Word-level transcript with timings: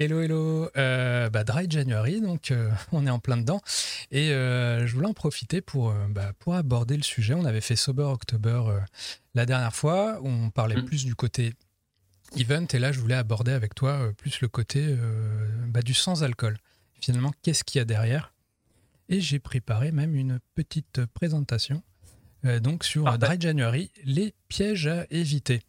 Hello, 0.00 0.22
hello. 0.22 0.70
Euh, 0.76 1.28
bah, 1.28 1.42
Dry 1.42 1.68
January, 1.68 2.20
donc 2.20 2.52
euh, 2.52 2.70
on 2.92 3.04
est 3.04 3.10
en 3.10 3.18
plein 3.18 3.36
dedans. 3.36 3.60
Et 4.12 4.30
euh, 4.30 4.86
je 4.86 4.94
voulais 4.94 5.08
en 5.08 5.12
profiter 5.12 5.60
pour, 5.60 5.92
bah, 6.10 6.32
pour 6.38 6.54
aborder 6.54 6.96
le 6.96 7.02
sujet. 7.02 7.34
On 7.34 7.44
avait 7.44 7.60
fait 7.60 7.74
Sober 7.74 8.04
October 8.04 8.62
la 9.34 9.44
dernière 9.44 9.74
fois. 9.74 10.20
On 10.22 10.50
parlait 10.50 10.76
mm. 10.76 10.84
plus 10.84 11.04
du 11.04 11.16
côté 11.16 11.52
event. 12.36 12.64
Et 12.72 12.78
là, 12.78 12.92
je 12.92 13.00
voulais 13.00 13.16
aborder 13.16 13.50
avec 13.50 13.74
toi 13.74 14.12
plus 14.16 14.40
le 14.40 14.46
côté 14.46 14.96
bah, 15.66 15.82
du 15.82 15.94
sans-alcool. 15.94 16.58
Finalement, 17.00 17.32
qu'est-ce 17.42 17.64
qu'il 17.64 17.80
y 17.80 17.82
a 17.82 17.84
derrière? 17.84 18.32
Et 19.08 19.20
j'ai 19.20 19.40
préparé 19.40 19.90
même 19.90 20.14
une 20.14 20.38
petite 20.54 21.06
présentation 21.06 21.82
donc 22.62 22.84
sur 22.84 23.18
Dry 23.18 23.40
January, 23.40 23.90
les 24.04 24.32
pièges 24.46 24.86
à 24.86 25.06
éviter. 25.10 25.60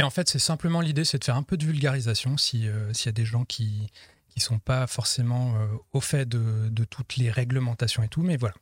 Et 0.00 0.02
en 0.02 0.08
fait, 0.08 0.30
c'est 0.30 0.38
simplement 0.38 0.80
l'idée, 0.80 1.04
c'est 1.04 1.18
de 1.18 1.24
faire 1.24 1.36
un 1.36 1.42
peu 1.42 1.58
de 1.58 1.66
vulgarisation 1.66 2.36
euh, 2.54 2.92
s'il 2.94 3.06
y 3.06 3.08
a 3.10 3.12
des 3.12 3.26
gens 3.26 3.44
qui 3.44 3.90
ne 4.34 4.40
sont 4.40 4.58
pas 4.58 4.86
forcément 4.86 5.56
euh, 5.56 5.66
au 5.92 6.00
fait 6.00 6.26
de, 6.26 6.84
toutes 6.84 7.16
les 7.16 7.30
réglementations 7.30 8.02
et 8.02 8.08
tout, 8.08 8.22
mais 8.22 8.38
voilà. 8.38 8.54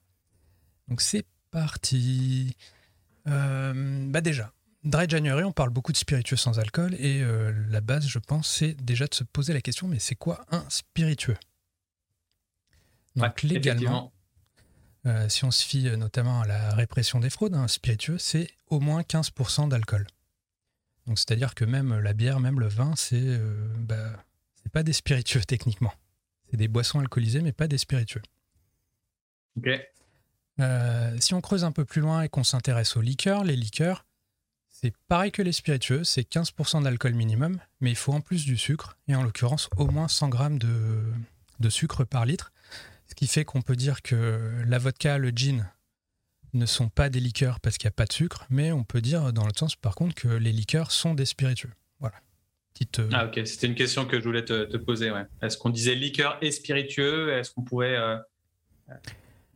Donc 0.89 1.01
c'est 1.01 1.25
parti. 1.53 2.57
Euh, 3.29 4.05
bah 4.09 4.21
déjà, 4.21 4.53
Dry 4.83 5.09
January, 5.09 5.45
on 5.45 5.53
parle 5.53 5.71
beaucoup 5.71 5.93
de 5.93 5.97
spiritueux 5.97 6.35
sans 6.35 6.59
alcool, 6.59 6.95
et 6.95 7.25
la 7.71 7.81
base, 7.81 8.09
je 8.09 8.19
pense, 8.19 8.49
c'est 8.49 8.75
déjà 8.75 9.07
de 9.07 9.15
se 9.15 9.23
poser 9.23 9.53
la 9.53 9.61
question, 9.61 9.87
mais 9.87 10.01
c'est 10.01 10.17
quoi 10.17 10.45
un 10.51 10.65
spiritueux? 10.69 11.37
Donc 13.15 13.43
légalement, 13.43 14.13
si 15.29 15.45
on 15.45 15.53
se 15.53 15.65
fie 15.65 15.85
notamment 15.97 16.41
à 16.41 16.49
la 16.49 16.75
répression 16.75 17.21
des 17.21 17.31
fraudes, 17.31 17.55
un 17.55 17.69
spiritueux, 17.69 18.19
c'est 18.19 18.51
au 18.67 18.81
moins 18.81 19.03
15% 19.03 19.69
d'alcool. 19.69 20.09
Donc 21.09 21.19
c'est-à-dire 21.19 21.55
que 21.55 21.65
même 21.65 21.99
la 21.99 22.13
bière, 22.13 22.39
même 22.39 22.61
le 22.61 22.69
vin, 22.69 22.93
c'est 22.95 23.17
euh, 23.17 23.67
bah, 23.79 24.13
c'est 24.63 24.71
pas 24.71 24.83
des 24.83 24.93
spiritueux 24.93 25.41
techniquement. 25.47 25.93
C'est 26.51 26.59
des 26.59 26.69
boissons 26.69 27.01
alcoolisées, 27.01 27.41
mais 27.41 27.53
pas 27.53 27.67
des 27.67 27.79
spiritueux. 27.79 28.23
Ok. 29.57 29.69
Euh, 30.61 31.17
si 31.19 31.35
on 31.35 31.41
creuse 31.41 31.65
un 31.65 31.73
peu 31.73 31.85
plus 31.85 32.01
loin 32.01 32.23
et 32.23 32.29
qu'on 32.29 32.45
s'intéresse 32.45 32.97
aux 32.97 33.01
liqueurs, 33.01 33.45
les 33.45 33.57
liqueurs, 33.57 34.05
c'est 34.69 34.93
pareil 35.09 35.33
que 35.33 35.43
les 35.43 35.53
spiritueux, 35.53 36.05
c'est 36.05 36.29
15% 36.29 36.83
d'alcool 36.83 37.15
minimum, 37.15 37.59
mais 37.81 37.91
il 37.91 37.97
faut 37.97 38.13
en 38.13 38.21
plus 38.21 38.45
du 38.45 38.57
sucre, 38.57 38.99
et 39.09 39.15
en 39.15 39.23
l'occurrence 39.23 39.69
au 39.77 39.87
moins 39.87 40.09
100 40.09 40.29
grammes 40.29 40.59
de, 40.59 41.03
de 41.61 41.71
sucre 41.71 42.05
par 42.05 42.27
litre. 42.27 42.53
Ce 43.07 43.15
qui 43.15 43.27
fait 43.27 43.45
qu'on 43.45 43.63
peut 43.63 43.77
dire 43.77 44.03
que 44.03 44.63
la 44.67 44.79
vodka, 44.79 45.19
le 45.19 45.31
gin, 45.31 45.71
ne 46.55 46.67
sont 46.67 46.89
pas 46.89 47.09
des 47.09 47.21
liqueurs 47.21 47.61
parce 47.61 47.79
qu'il 47.79 47.87
n'y 47.87 47.93
a 47.93 47.97
pas 47.97 48.07
de 48.07 48.13
sucre, 48.13 48.47
mais 48.51 48.73
on 48.73 48.85
peut 48.85 49.01
dire 49.01 49.33
dans 49.33 49.45
l'autre 49.45 49.59
sens 49.59 49.77
par 49.77 49.95
contre 49.95 50.15
que 50.15 50.29
les 50.29 50.53
liqueurs 50.53 50.91
sont 50.91 51.15
des 51.15 51.27
spiritueux. 51.27 51.73
Voilà. 52.01 52.17
Petite, 52.73 53.01
euh, 53.01 53.11
Ah 53.13 53.27
ok, 53.27 53.41
c'était 53.47 53.67
une 53.67 53.75
question 53.75 54.07
que 54.07 54.19
je 54.19 54.25
voulais 54.25 54.45
te, 54.45 54.77
poser. 54.77 55.11
Ouais. 55.11 55.25
Est-ce 55.43 55.59
qu'on 55.59 55.71
disait 55.71 55.95
liqueur 55.95 56.39
et 56.43 56.51
spiritueux? 56.51 57.33
Est-ce 57.33 57.53
qu'on 57.53 57.63
pourrait 57.63 57.97
euh, 57.97 58.17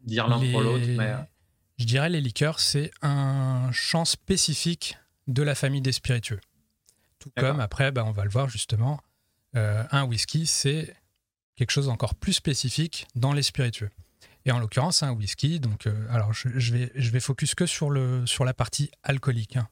dire 0.05 0.29
l'un 0.29 0.39
pour 0.51 0.61
l'autre 0.61 0.85
euh, 0.87 1.17
Je 1.79 1.85
dirais 1.85 2.11
les 2.11 2.21
liqueurs, 2.21 2.61
c'est 2.61 2.91
un 3.01 3.71
champ 3.73 4.05
spécifique 4.05 4.97
de 5.29 5.43
la 5.43 5.55
famille 5.55 5.83
des 5.83 5.93
spiritueux. 5.93 6.41
Tout 7.19 7.31
comme 7.37 7.61
après, 7.61 7.93
bah, 7.93 8.05
on 8.05 8.11
va 8.11 8.25
le 8.25 8.31
voir 8.31 8.49
justement, 8.49 9.01
un 9.55 10.05
whisky, 10.05 10.47
c'est 10.47 10.95
quelque 11.55 11.71
chose 11.71 11.89
encore 11.89 12.17
plus 12.17 12.33
spécifique 12.33 13.07
dans 13.15 13.33
les 13.33 13.43
spiritueux. 13.43 13.91
Et 14.45 14.53
en 14.53 14.59
l'occurrence, 14.59 15.03
un 15.03 15.13
whisky. 15.13 15.61
Donc, 15.61 15.87
euh, 15.87 16.07
alors, 16.11 16.33
je, 16.33 16.49
vais, 16.73 16.91
je 16.95 17.11
vais 17.11 17.21
focus 17.21 17.55
que 17.55 17.67
sur, 17.67 17.91
le, 17.91 18.27
sur 18.27 18.45
la 18.45 18.55
partie 18.55 18.91
alcoolique. 19.03 19.57
Hein. 19.57 19.69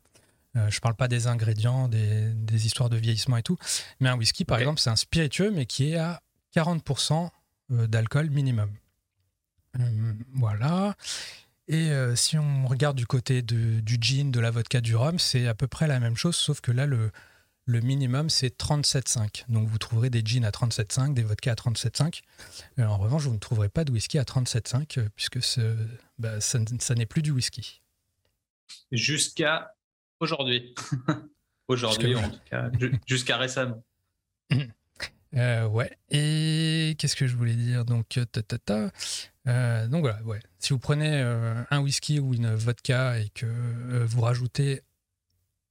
Euh, 0.57 0.69
je 0.71 0.77
ne 0.77 0.81
parle 0.81 0.95
pas 0.95 1.09
des 1.09 1.27
ingrédients, 1.27 1.89
des, 1.89 2.33
des, 2.35 2.67
histoires 2.67 2.91
de 2.91 2.97
vieillissement 2.97 3.37
et 3.37 3.43
tout. 3.43 3.57
Mais 4.01 4.09
un 4.09 4.17
whisky, 4.17 4.45
par 4.45 4.59
exemple, 4.59 4.81
c'est 4.81 4.91
un 4.91 4.97
spiritueux, 4.97 5.51
mais 5.51 5.67
qui 5.67 5.93
est 5.93 5.97
à 5.97 6.23
40% 6.55 7.31
euh, 7.73 7.87
d'alcool 7.87 8.31
minimum. 8.31 8.71
voilà. 10.35 10.95
Et 11.69 11.93
si 12.17 12.37
on 12.37 12.67
regarde 12.67 12.97
du 12.97 13.07
côté 13.07 13.43
de, 13.43 13.79
du 13.79 13.97
gin, 14.01 14.33
de 14.33 14.41
la 14.41 14.51
vodka, 14.51 14.81
du 14.81 14.97
rhum, 14.97 15.21
c'est 15.21 15.47
à 15.47 15.55
peu 15.55 15.69
près 15.69 15.87
la 15.87 16.01
même 16.01 16.17
chose, 16.17 16.35
sauf 16.35 16.61
que 16.61 16.73
là, 16.73 16.85
le, 16.85 17.13
le 17.71 17.81
minimum, 17.81 18.29
c'est 18.31 18.59
37,5. 18.59 19.45
Donc 19.49 19.69
vous 19.69 19.79
trouverez 19.79 20.11
des 20.11 20.23
jeans 20.25 20.45
à 20.45 20.51
37,5, 20.51 21.15
des 21.15 21.23
vodkas 21.23 21.53
à 21.53 21.55
37,5. 21.55 22.21
Euh, 22.79 22.85
en 22.85 22.99
revanche, 22.99 23.23
vous 23.23 23.33
ne 23.33 23.39
trouverez 23.39 23.69
pas 23.69 23.85
de 23.85 23.93
whisky 23.93 24.19
à 24.19 24.25
37,5, 24.25 24.99
euh, 24.99 25.09
puisque 25.15 25.43
ce, 25.43 25.77
bah, 26.19 26.41
ça, 26.41 26.59
n'est 26.95 27.07
plus 27.07 27.23
du 27.23 27.31
whisky. 27.31 27.81
Jusqu'à 28.91 29.75
aujourd'hui. 30.19 30.75
aujourd'hui, 31.69 32.17
en 32.17 32.29
tout 32.29 32.41
cas. 32.51 32.71
Jusqu'à 33.07 33.37
récemment. 33.37 33.83
Euh, 35.37 35.65
ouais. 35.69 35.97
Et 36.11 36.97
qu'est-ce 36.99 37.15
que 37.15 37.29
je 37.29 37.37
voulais 37.37 37.55
dire? 37.55 37.85
Donc, 37.85 38.09
ta, 38.09 38.43
ta, 38.43 38.59
ta. 38.59 38.91
donc 39.87 40.01
voilà, 40.01 40.21
ouais. 40.25 40.41
Si 40.59 40.73
vous 40.73 40.81
prenez 40.81 41.21
un 41.71 41.79
whisky 41.79 42.19
ou 42.19 42.35
une 42.35 42.53
vodka 42.53 43.17
et 43.21 43.29
que 43.29 43.47
vous 44.07 44.23
rajoutez 44.23 44.83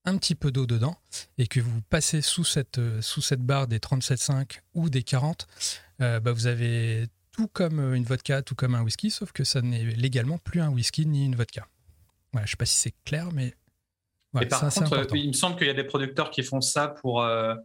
un 0.10 0.18
petit 0.18 0.36
peu 0.36 0.52
d'eau 0.52 0.66
dedans 0.66 0.98
et 1.38 1.48
que 1.48 1.60
vous 1.60 1.82
passez 1.90 2.22
sous 2.22 2.44
cette, 2.44 2.80
euh, 2.80 3.02
sous 3.02 3.22
cette 3.22 3.42
barre 3.42 3.68
des 3.68 3.80
37,5 3.80 4.60
ou 4.74 4.90
des 4.90 5.04
40, 5.04 5.48
euh, 6.02 6.20
bah 6.20 6.32
vous 6.32 6.48
avez 6.48 7.08
tout 7.32 7.48
comme 7.48 7.94
une 7.94 8.04
vodka, 8.04 8.42
tout 8.42 8.56
comme 8.56 8.76
un 8.76 8.82
whisky, 8.82 9.12
sauf 9.12 9.32
que 9.32 9.44
ça 9.44 9.62
n'est 9.62 9.86
légalement 9.86 10.38
plus 10.38 10.62
un 10.62 10.70
whisky 10.70 11.06
ni 11.06 11.26
une 11.26 11.36
vodka. 11.36 11.68
Voilà, 12.34 12.46
je 12.46 12.52
sais 12.52 12.58
pas 12.58 12.66
si 12.66 12.78
c'est 12.78 12.94
clair, 13.06 13.30
mais. 13.34 13.54
et 14.42 14.46
par 14.46 14.62
contre, 14.70 15.16
il 15.16 15.30
me 15.30 15.34
semble 15.34 15.58
qu'il 15.58 15.68
y 15.68 15.72
a 15.72 15.74
des 15.74 15.84
producteurs 15.84 16.32
qui 16.32 16.44
font 16.44 16.62
ça 16.62 16.90
pour, 16.90 17.22
euh, 17.22 17.56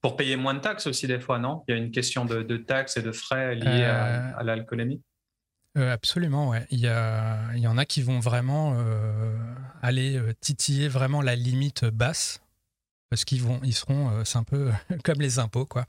pour 0.00 0.16
payer 0.16 0.36
moins 0.36 0.54
de 0.54 0.60
taxes 0.60 0.86
aussi, 0.86 1.06
des 1.06 1.20
fois, 1.20 1.38
non? 1.38 1.64
Il 1.68 1.74
y 1.74 1.74
a 1.74 1.80
une 1.80 1.90
question 1.90 2.24
de, 2.24 2.56
taxes 2.56 2.96
et 2.96 3.02
de 3.02 3.12
frais 3.12 3.54
liés 3.54 3.84
à, 3.84 4.36
à 4.36 4.42
l'alcoolémie? 4.42 5.02
Euh, 5.76 5.92
absolument, 5.92 6.50
ouais. 6.50 6.66
Il 6.70 6.78
y, 6.78 6.86
a, 6.86 7.52
il 7.54 7.60
y 7.60 7.66
en 7.66 7.76
a 7.78 7.84
qui 7.84 8.02
vont 8.02 8.20
vraiment 8.20 8.74
euh, 8.76 9.36
aller 9.82 10.16
euh, 10.16 10.32
titiller 10.40 10.86
vraiment 10.88 11.20
la 11.20 11.34
limite 11.34 11.84
basse 11.84 12.40
parce 13.10 13.24
qu'ils 13.24 13.42
vont, 13.42 13.60
ils 13.64 13.74
seront, 13.74 14.24
c'est 14.24 14.38
un 14.38 14.44
peu 14.44 14.70
comme 15.04 15.20
les 15.20 15.38
impôts, 15.38 15.66
quoi. 15.66 15.84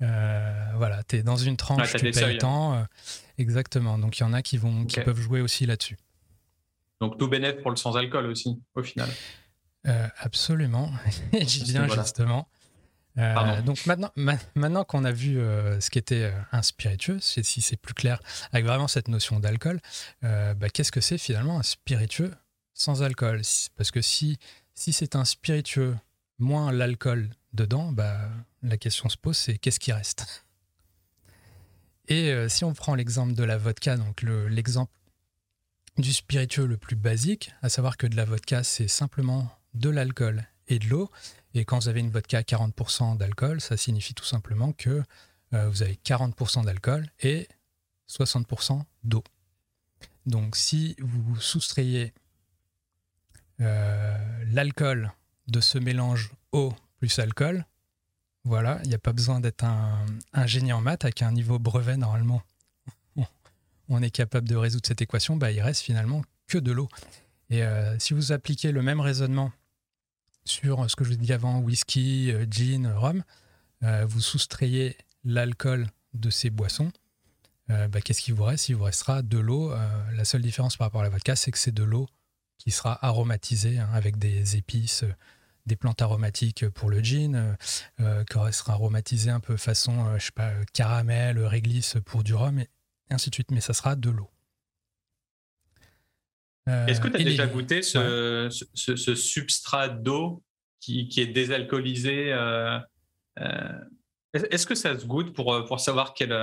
voilà, 0.00 1.02
tu 1.08 1.16
es 1.16 1.22
dans 1.22 1.36
une 1.36 1.56
tranche, 1.56 1.94
tu 1.94 2.10
payes 2.10 2.38
tant. 2.38 2.86
exactement. 3.38 3.98
Donc 3.98 4.18
il 4.18 4.22
y 4.22 4.24
en 4.24 4.32
a 4.32 4.42
qui, 4.42 4.56
vont, 4.56 4.84
qui 4.84 5.00
peuvent 5.00 5.20
jouer 5.20 5.40
aussi 5.40 5.66
là-dessus. 5.66 5.96
Donc 7.00 7.18
tout 7.18 7.28
bénéfice 7.28 7.62
pour 7.62 7.70
le 7.70 7.76
sans-alcool 7.76 8.26
aussi, 8.26 8.60
au 8.74 8.82
final. 8.82 9.08
absolument. 10.18 10.90
J'y 11.32 11.64
viens 11.64 11.88
justement. 11.88 12.48
Euh, 13.18 13.62
donc 13.62 13.84
maintenant, 13.86 14.12
maintenant 14.54 14.84
qu'on 14.84 15.04
a 15.04 15.12
vu 15.12 15.40
euh, 15.40 15.80
ce 15.80 15.90
qu'était 15.90 16.24
euh, 16.24 16.40
un 16.52 16.62
spiritueux, 16.62 17.18
si 17.20 17.42
c'est 17.42 17.76
plus 17.76 17.94
clair, 17.94 18.20
avec 18.52 18.64
vraiment 18.64 18.88
cette 18.88 19.08
notion 19.08 19.40
d'alcool, 19.40 19.80
bah, 20.22 20.68
qu'est-ce 20.72 20.92
que 20.92 21.00
c'est 21.00 21.18
finalement 21.18 21.58
un 21.58 21.62
spiritueux 21.62 22.32
sans 22.74 23.02
alcool? 23.02 23.42
Parce 23.76 23.90
que 23.90 24.00
si, 24.00 24.38
si 24.74 24.92
c'est 24.92 25.16
un 25.16 25.24
spiritueux 25.24 25.96
moins 26.38 26.70
l'alcool 26.70 27.30
dedans, 27.52 27.90
bah, 27.90 28.18
la 28.62 28.76
question 28.76 29.08
se 29.08 29.16
pose, 29.16 29.36
c'est 29.36 29.58
qu'est-ce 29.58 29.80
qui 29.80 29.92
reste? 29.92 30.44
Et 32.10 32.32
si 32.48 32.64
on 32.64 32.72
prend 32.72 32.94
l'exemple 32.94 33.34
de 33.34 33.44
la 33.44 33.58
vodka, 33.58 33.96
donc 33.96 34.22
l'exemple 34.22 34.92
du 35.98 36.12
spiritueux 36.12 36.66
le 36.66 36.78
plus 36.78 36.96
basique, 36.96 37.52
à 37.60 37.68
savoir 37.68 37.96
que 37.96 38.06
de 38.06 38.16
la 38.16 38.24
vodka, 38.24 38.62
c'est 38.62 38.88
simplement 38.88 39.50
de 39.74 39.90
l'alcool 39.90 40.44
et 40.68 40.78
de 40.78 40.86
l'eau, 40.86 41.10
et 41.58 41.64
quand 41.64 41.80
vous 41.80 41.88
avez 41.88 42.00
une 42.00 42.10
vodka 42.10 42.38
à 42.38 42.42
40% 42.42 43.16
d'alcool, 43.16 43.60
ça 43.60 43.76
signifie 43.76 44.14
tout 44.14 44.24
simplement 44.24 44.72
que 44.72 45.02
euh, 45.54 45.68
vous 45.68 45.82
avez 45.82 45.94
40% 45.94 46.64
d'alcool 46.64 47.06
et 47.20 47.48
60% 48.08 48.84
d'eau. 49.02 49.24
Donc 50.26 50.54
si 50.54 50.94
vous 51.00 51.36
soustrayez 51.40 52.12
euh, 53.60 54.44
l'alcool 54.52 55.12
de 55.48 55.60
ce 55.60 55.78
mélange 55.78 56.30
eau 56.52 56.72
plus 56.98 57.18
alcool, 57.18 57.66
voilà, 58.44 58.78
il 58.84 58.88
n'y 58.88 58.94
a 58.94 59.00
pas 59.00 59.12
besoin 59.12 59.40
d'être 59.40 59.64
un, 59.64 60.06
génie 60.46 60.72
en 60.72 60.80
maths 60.80 61.04
avec 61.04 61.22
un 61.22 61.32
niveau 61.32 61.58
brevet 61.58 61.96
normalement. 61.96 62.42
On 63.88 64.00
est 64.00 64.10
capable 64.10 64.48
de 64.48 64.54
résoudre 64.54 64.86
cette 64.86 65.02
équation, 65.02 65.36
bah, 65.36 65.50
il 65.50 65.60
reste 65.60 65.82
finalement 65.82 66.22
que 66.46 66.58
de 66.58 66.70
l'eau. 66.70 66.88
Et 67.50 67.64
euh, 67.64 67.98
si 67.98 68.14
vous 68.14 68.30
appliquez 68.30 68.70
le 68.70 68.82
même 68.82 69.00
raisonnement 69.00 69.50
sur 70.48 70.90
ce 70.90 70.96
que 70.96 71.04
je 71.04 71.10
vous 71.10 71.30
ai 71.30 71.32
avant, 71.32 71.60
whisky, 71.60 72.32
euh, 72.32 72.46
gin, 72.50 72.86
rhum, 72.86 73.22
euh, 73.82 74.04
vous 74.06 74.20
soustrayez 74.20 74.96
l'alcool 75.24 75.88
de 76.14 76.30
ces 76.30 76.50
boissons, 76.50 76.90
euh, 77.70 77.88
bah, 77.88 78.00
qu'est-ce 78.00 78.22
qui 78.22 78.32
vous 78.32 78.44
reste? 78.44 78.68
Il 78.68 78.76
vous 78.76 78.84
restera 78.84 79.22
de 79.22 79.38
l'eau. 79.38 79.72
la 80.14 80.24
seule 80.24 80.42
différence 80.42 80.76
par 80.76 80.86
rapport 80.86 81.02
à 81.02 81.04
la 81.04 81.10
vodka, 81.10 81.36
c'est 81.36 81.50
que 81.50 81.58
c'est 81.58 81.74
de 81.74 81.82
l'eau 81.82 82.08
qui 82.56 82.70
sera 82.70 82.98
aromatisée 83.04 83.78
hein, 83.78 83.88
avec 83.92 84.18
des 84.18 84.56
épices, 84.56 85.04
des 85.66 85.76
plantes 85.76 86.00
aromatiques 86.00 86.68
pour 86.70 86.88
le 86.88 87.00
gin, 87.00 87.56
qui 87.98 88.52
sera 88.52 88.72
aromatisée 88.72 89.30
un 89.30 89.40
peu 89.40 89.56
façon, 89.56 90.18
je 90.18 90.24
sais 90.24 90.32
pas, 90.32 90.52
caramel, 90.72 91.38
réglisse 91.38 91.98
pour 92.06 92.24
du 92.24 92.34
rhum, 92.34 92.58
et 92.58 92.68
ainsi 93.10 93.28
de 93.28 93.34
suite. 93.34 93.50
Mais 93.50 93.60
ça 93.60 93.74
sera 93.74 93.96
de 93.96 94.10
l'eau. 94.10 94.30
Est-ce 96.86 97.00
que 97.00 97.08
tu 97.08 97.16
as 97.16 97.24
déjà 97.24 97.46
goûté 97.46 97.82
ce, 97.82 98.48
substrat 99.14 99.88
d'eau 99.88 100.42
qui, 100.80 101.08
est 101.16 101.26
désalcoolisé 101.26 102.32
euh, 102.32 102.78
euh, 103.40 103.72
Est-ce 104.32 104.66
que 104.66 104.74
ça 104.74 104.98
se 104.98 105.06
goûte 105.06 105.34
pour, 105.34 105.64
pour 105.66 105.80
savoir 105.80 106.14
quelle, 106.14 106.34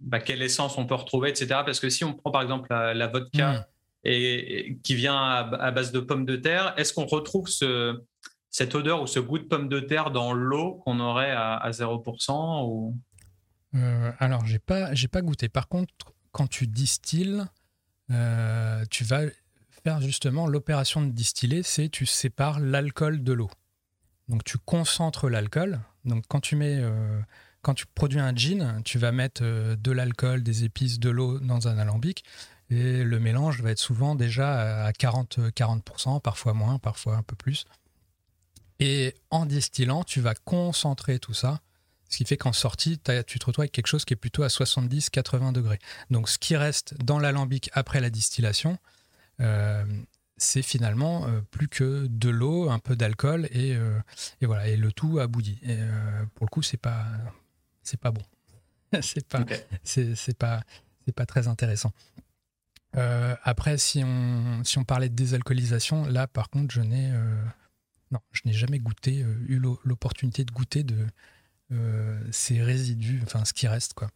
bah, 0.00 0.20
quelle 0.20 0.42
essence 0.42 0.78
on 0.78 0.86
peut 0.86 0.94
retrouver, 0.94 1.30
etc. 1.30 1.60
Parce 1.64 1.80
que 1.80 1.90
si 1.90 2.04
on 2.04 2.14
prend 2.14 2.30
par 2.30 2.42
exemple 2.42 2.68
la, 2.70 3.06
vodka 3.06 3.52
hmm. 3.52 3.64
et, 4.04 4.78
qui 4.82 4.94
vient 4.94 5.16
à, 5.16 5.70
base 5.70 5.92
de 5.92 6.00
pommes 6.00 6.26
de 6.26 6.36
terre, 6.36 6.74
est-ce 6.76 6.92
qu'on 6.92 7.06
retrouve 7.06 7.48
ce, 7.48 8.00
cette 8.50 8.74
odeur 8.74 9.02
ou 9.02 9.06
ce 9.06 9.20
goût 9.20 9.38
de 9.38 9.44
pommes 9.44 9.68
de 9.68 9.80
terre 9.80 10.10
dans 10.10 10.32
l'eau 10.32 10.76
qu'on 10.84 11.00
aurait 11.00 11.32
à, 11.32 11.68
0% 11.70 12.64
ou... 12.66 12.96
Euh, 13.74 14.12
alors, 14.18 14.46
j'ai 14.46 14.58
pas, 14.58 14.94
j'ai 14.94 15.08
pas 15.08 15.20
goûté. 15.20 15.48
Par 15.48 15.68
contre, 15.68 15.92
quand 16.32 16.46
tu 16.46 16.66
distilles, 16.66 17.42
euh, 18.10 18.84
tu 18.90 19.04
vas 19.04 19.22
faire 19.84 20.00
justement 20.00 20.46
l'opération 20.46 21.02
de 21.02 21.10
distiller, 21.10 21.62
c'est 21.62 21.88
tu 21.88 22.06
sépares 22.06 22.60
l'alcool 22.60 23.22
de 23.22 23.32
l'eau. 23.32 23.50
Donc, 24.28 24.44
tu 24.44 24.58
concentres 24.58 25.28
l'alcool. 25.28 25.80
Donc, 26.04 26.24
quand 26.28 26.40
tu 26.40 26.56
mets 26.56 26.78
euh, 26.80 27.20
quand 27.62 27.74
tu 27.74 27.86
produis 27.86 28.20
un 28.20 28.34
gin, 28.34 28.80
tu 28.84 28.98
vas 28.98 29.10
mettre 29.10 29.42
euh, 29.44 29.74
de 29.76 29.90
l'alcool, 29.90 30.42
des 30.42 30.64
épices, 30.64 31.00
de 31.00 31.10
l'eau 31.10 31.40
dans 31.40 31.66
un 31.66 31.78
alambic. 31.78 32.24
Et 32.70 33.02
le 33.02 33.18
mélange 33.18 33.60
va 33.60 33.70
être 33.70 33.78
souvent 33.78 34.14
déjà 34.14 34.86
à 34.86 34.92
40, 34.92 35.38
40%, 35.50 36.20
parfois 36.20 36.52
moins, 36.52 36.78
parfois 36.78 37.16
un 37.16 37.22
peu 37.22 37.36
plus. 37.36 37.64
Et 38.78 39.14
en 39.30 39.46
distillant, 39.46 40.04
tu 40.04 40.20
vas 40.20 40.34
concentrer 40.34 41.18
tout 41.18 41.34
ça, 41.34 41.60
ce 42.08 42.18
qui 42.18 42.24
fait 42.24 42.36
qu'en 42.36 42.52
sortie, 42.52 42.98
tu 43.26 43.38
te 43.38 43.46
retrouves 43.46 43.62
avec 43.62 43.72
quelque 43.72 43.86
chose 43.86 44.04
qui 44.04 44.14
est 44.14 44.16
plutôt 44.16 44.42
à 44.42 44.48
70-80 44.48 45.52
degrés. 45.52 45.78
Donc 46.10 46.28
ce 46.28 46.38
qui 46.38 46.56
reste 46.56 46.94
dans 47.02 47.18
l'alambic 47.18 47.70
après 47.72 48.00
la 48.00 48.10
distillation, 48.10 48.78
euh, 49.40 49.84
c'est 50.36 50.62
finalement 50.62 51.26
euh, 51.26 51.40
plus 51.50 51.68
que 51.68 52.06
de 52.08 52.28
l'eau, 52.28 52.70
un 52.70 52.78
peu 52.78 52.96
d'alcool 52.96 53.48
et, 53.52 53.76
voilà, 54.42 54.68
et 54.68 54.76
le 54.76 54.92
tout 54.92 55.18
abouti. 55.18 55.58
Et 55.62 55.76
pour 56.34 56.46
le 56.46 56.50
coup, 56.50 56.62
c'est 56.62 56.76
pas 56.76 57.06
c'est 57.82 58.00
pas 58.00 58.10
bon. 58.10 58.22
c'est 59.00 59.26
pas, 59.26 59.44
c'est, 59.82 60.36
pas, 60.36 60.62
c'est 61.04 61.14
pas 61.14 61.26
très 61.26 61.48
intéressant. 61.48 61.92
Euh, 62.96 63.34
après, 63.42 63.78
si 63.78 64.02
on, 64.04 64.64
si 64.64 64.78
on 64.78 64.84
parlait 64.84 65.08
de 65.08 65.14
désalcoolisation, 65.14 66.06
là, 66.06 66.26
par 66.26 66.50
contre, 66.50 66.74
je 66.74 66.80
n'ai, 66.80 67.10
euh, 67.12 67.44
non, 68.10 68.20
je 68.32 68.42
n'ai 68.44 68.52
jamais 68.52 68.78
goûté, 68.78 69.22
euh, 69.22 69.34
eu 69.48 69.60
l'opportunité 69.84 70.44
de 70.44 70.52
goûter 70.52 70.82
de 70.82 71.06
ces 72.30 72.62
résidus, 72.62 73.20
enfin, 73.24 73.44
ce 73.44 73.52
qui 73.52 73.66
reste, 73.68 73.94
quoi. 73.94 74.10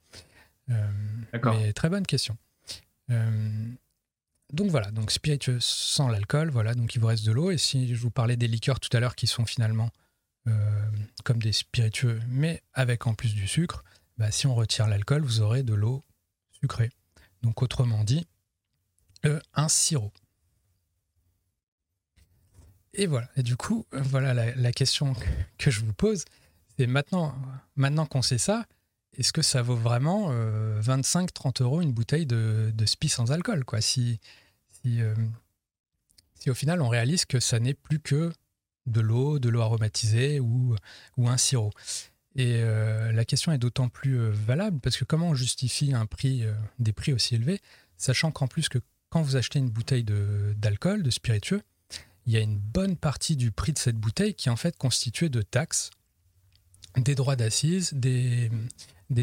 D'accord. 1.32 1.56
Mais 1.56 1.72
très 1.72 1.88
bonne 1.88 2.06
question. 2.06 2.36
donc 3.08 4.70
voilà, 4.70 4.90
donc 4.90 5.10
spiritueux 5.10 5.58
sans 5.60 6.08
l'alcool, 6.08 6.50
voilà, 6.50 6.74
donc 6.74 6.94
il 6.94 7.00
vous 7.00 7.08
reste 7.08 7.24
de 7.26 7.32
l'eau. 7.32 7.50
Et 7.50 7.58
si 7.58 7.94
je 7.94 8.00
vous 8.00 8.10
parlais 8.10 8.36
des 8.36 8.48
liqueurs 8.48 8.80
tout 8.80 8.94
à 8.96 9.00
l'heure 9.00 9.16
qui 9.16 9.26
sont 9.26 9.46
finalement 9.46 9.90
euh, 10.46 10.90
comme 11.22 11.40
des 11.42 11.52
spiritueux, 11.52 12.18
mais 12.28 12.62
avec 12.72 13.06
en 13.06 13.12
plus 13.12 13.34
du 13.34 13.46
sucre, 13.46 13.84
bah, 14.16 14.30
si 14.30 14.46
on 14.46 14.54
retire 14.54 14.86
l'alcool, 14.86 15.22
vous 15.22 15.42
aurez 15.42 15.62
de 15.62 15.74
l'eau 15.74 16.02
sucrée. 16.50 16.90
Donc 17.42 17.62
autrement 17.62 18.04
dit, 18.04 18.26
euh, 19.26 19.38
un 19.52 19.68
sirop. 19.68 20.12
Et 22.94 23.06
voilà. 23.06 23.28
Et 23.36 23.42
du 23.42 23.56
coup, 23.56 23.86
voilà 23.92 24.32
la, 24.32 24.72
question 24.72 25.14
que 25.58 25.70
je 25.70 25.80
vous 25.80 25.92
pose. 25.92 26.24
C'est 26.80 26.86
maintenant, 26.86 27.34
maintenant 27.76 28.06
qu'on 28.06 28.22
sait 28.22 28.38
ça, 28.38 28.64
est-ce 29.18 29.34
que 29.34 29.42
ça 29.42 29.60
vaut 29.60 29.76
vraiment 29.76 30.32
25-30 30.32 31.60
euh, 31.60 31.64
euros 31.64 31.82
une 31.82 31.92
bouteille 31.92 32.24
de, 32.24 32.72
de 32.74 32.86
spi 32.86 33.10
sans 33.10 33.32
alcool 33.32 33.66
quoi? 33.66 33.82
Si, 33.82 34.18
si, 34.82 35.00
si, 36.36 36.48
au 36.48 36.54
final 36.54 36.80
on 36.80 36.88
réalise 36.88 37.26
que 37.26 37.38
ça 37.38 37.60
n'est 37.60 37.74
plus 37.74 38.00
que 38.00 38.32
de 38.86 39.00
l'eau, 39.02 39.38
de 39.38 39.50
l'eau 39.50 39.60
aromatisée 39.60 40.40
ou, 40.40 40.74
ou 41.18 41.28
un 41.28 41.36
sirop. 41.36 41.70
Et 42.34 42.62
euh, 42.62 43.12
la 43.12 43.26
question 43.26 43.52
est 43.52 43.58
d'autant 43.58 43.90
plus 43.90 44.18
euh, 44.18 44.30
valable 44.30 44.80
parce 44.80 44.96
que 44.96 45.04
comment 45.04 45.28
on 45.28 45.34
justifie 45.34 45.92
un 45.92 46.06
prix, 46.06 46.44
euh, 46.44 46.54
des 46.78 46.94
prix 46.94 47.12
aussi 47.12 47.34
élevés, 47.34 47.60
sachant 47.98 48.30
qu'en 48.30 48.46
plus 48.46 48.70
que 48.70 48.78
quand 49.10 49.20
vous 49.20 49.36
achetez 49.36 49.58
une 49.58 49.68
bouteille 49.68 50.06
d'alcool, 50.56 51.02
de, 51.02 51.10
spiritueux, 51.10 51.60
il 52.24 52.32
y 52.32 52.38
a 52.38 52.40
une 52.40 52.58
bonne 52.58 52.96
partie 52.96 53.36
du 53.36 53.50
prix 53.50 53.74
de 53.74 53.78
cette 53.78 53.96
bouteille 53.96 54.32
qui 54.32 54.48
est 54.48 54.52
en 54.52 54.56
fait 54.56 54.78
constituée 54.78 55.28
de 55.28 55.42
taxes, 55.42 55.90
des 56.96 57.14
droits 57.14 57.36
d'assises, 57.36 57.92
des, 57.94 58.50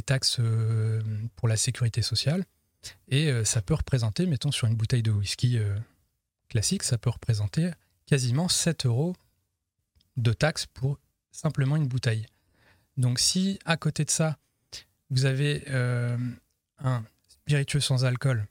taxes 0.06 0.40
pour 1.36 1.48
la 1.48 1.58
sécurité 1.58 2.02
sociale. 2.02 2.46
Et 3.10 3.32
ça 3.44 3.62
peut 3.62 3.74
représenter, 3.74 4.26
mettons 4.26 4.52
sur 4.52 4.68
une 4.68 4.76
bouteille 4.76 5.04
de 5.04 5.12
whisky 5.12 5.60
classique, 6.50 6.84
ça 6.84 6.98
peut 6.98 7.10
représenter 7.10 7.72
quasiment 8.06 8.48
7 8.48 8.86
euros 8.86 9.16
de 10.16 10.34
taxes 10.34 10.66
pour 10.66 10.98
simplement 11.32 11.76
une 11.76 11.88
bouteille. 11.88 12.26
Donc 12.98 13.20
si 13.20 13.60
à 13.66 13.78
côté 13.78 14.04
de 14.06 14.10
ça, 14.10 14.38
vous 15.10 15.26
avez 15.26 15.64
euh, 15.70 16.18
un 16.80 17.04
spiritueux 17.28 17.80
sans 17.80 18.06
alcool 18.06 18.46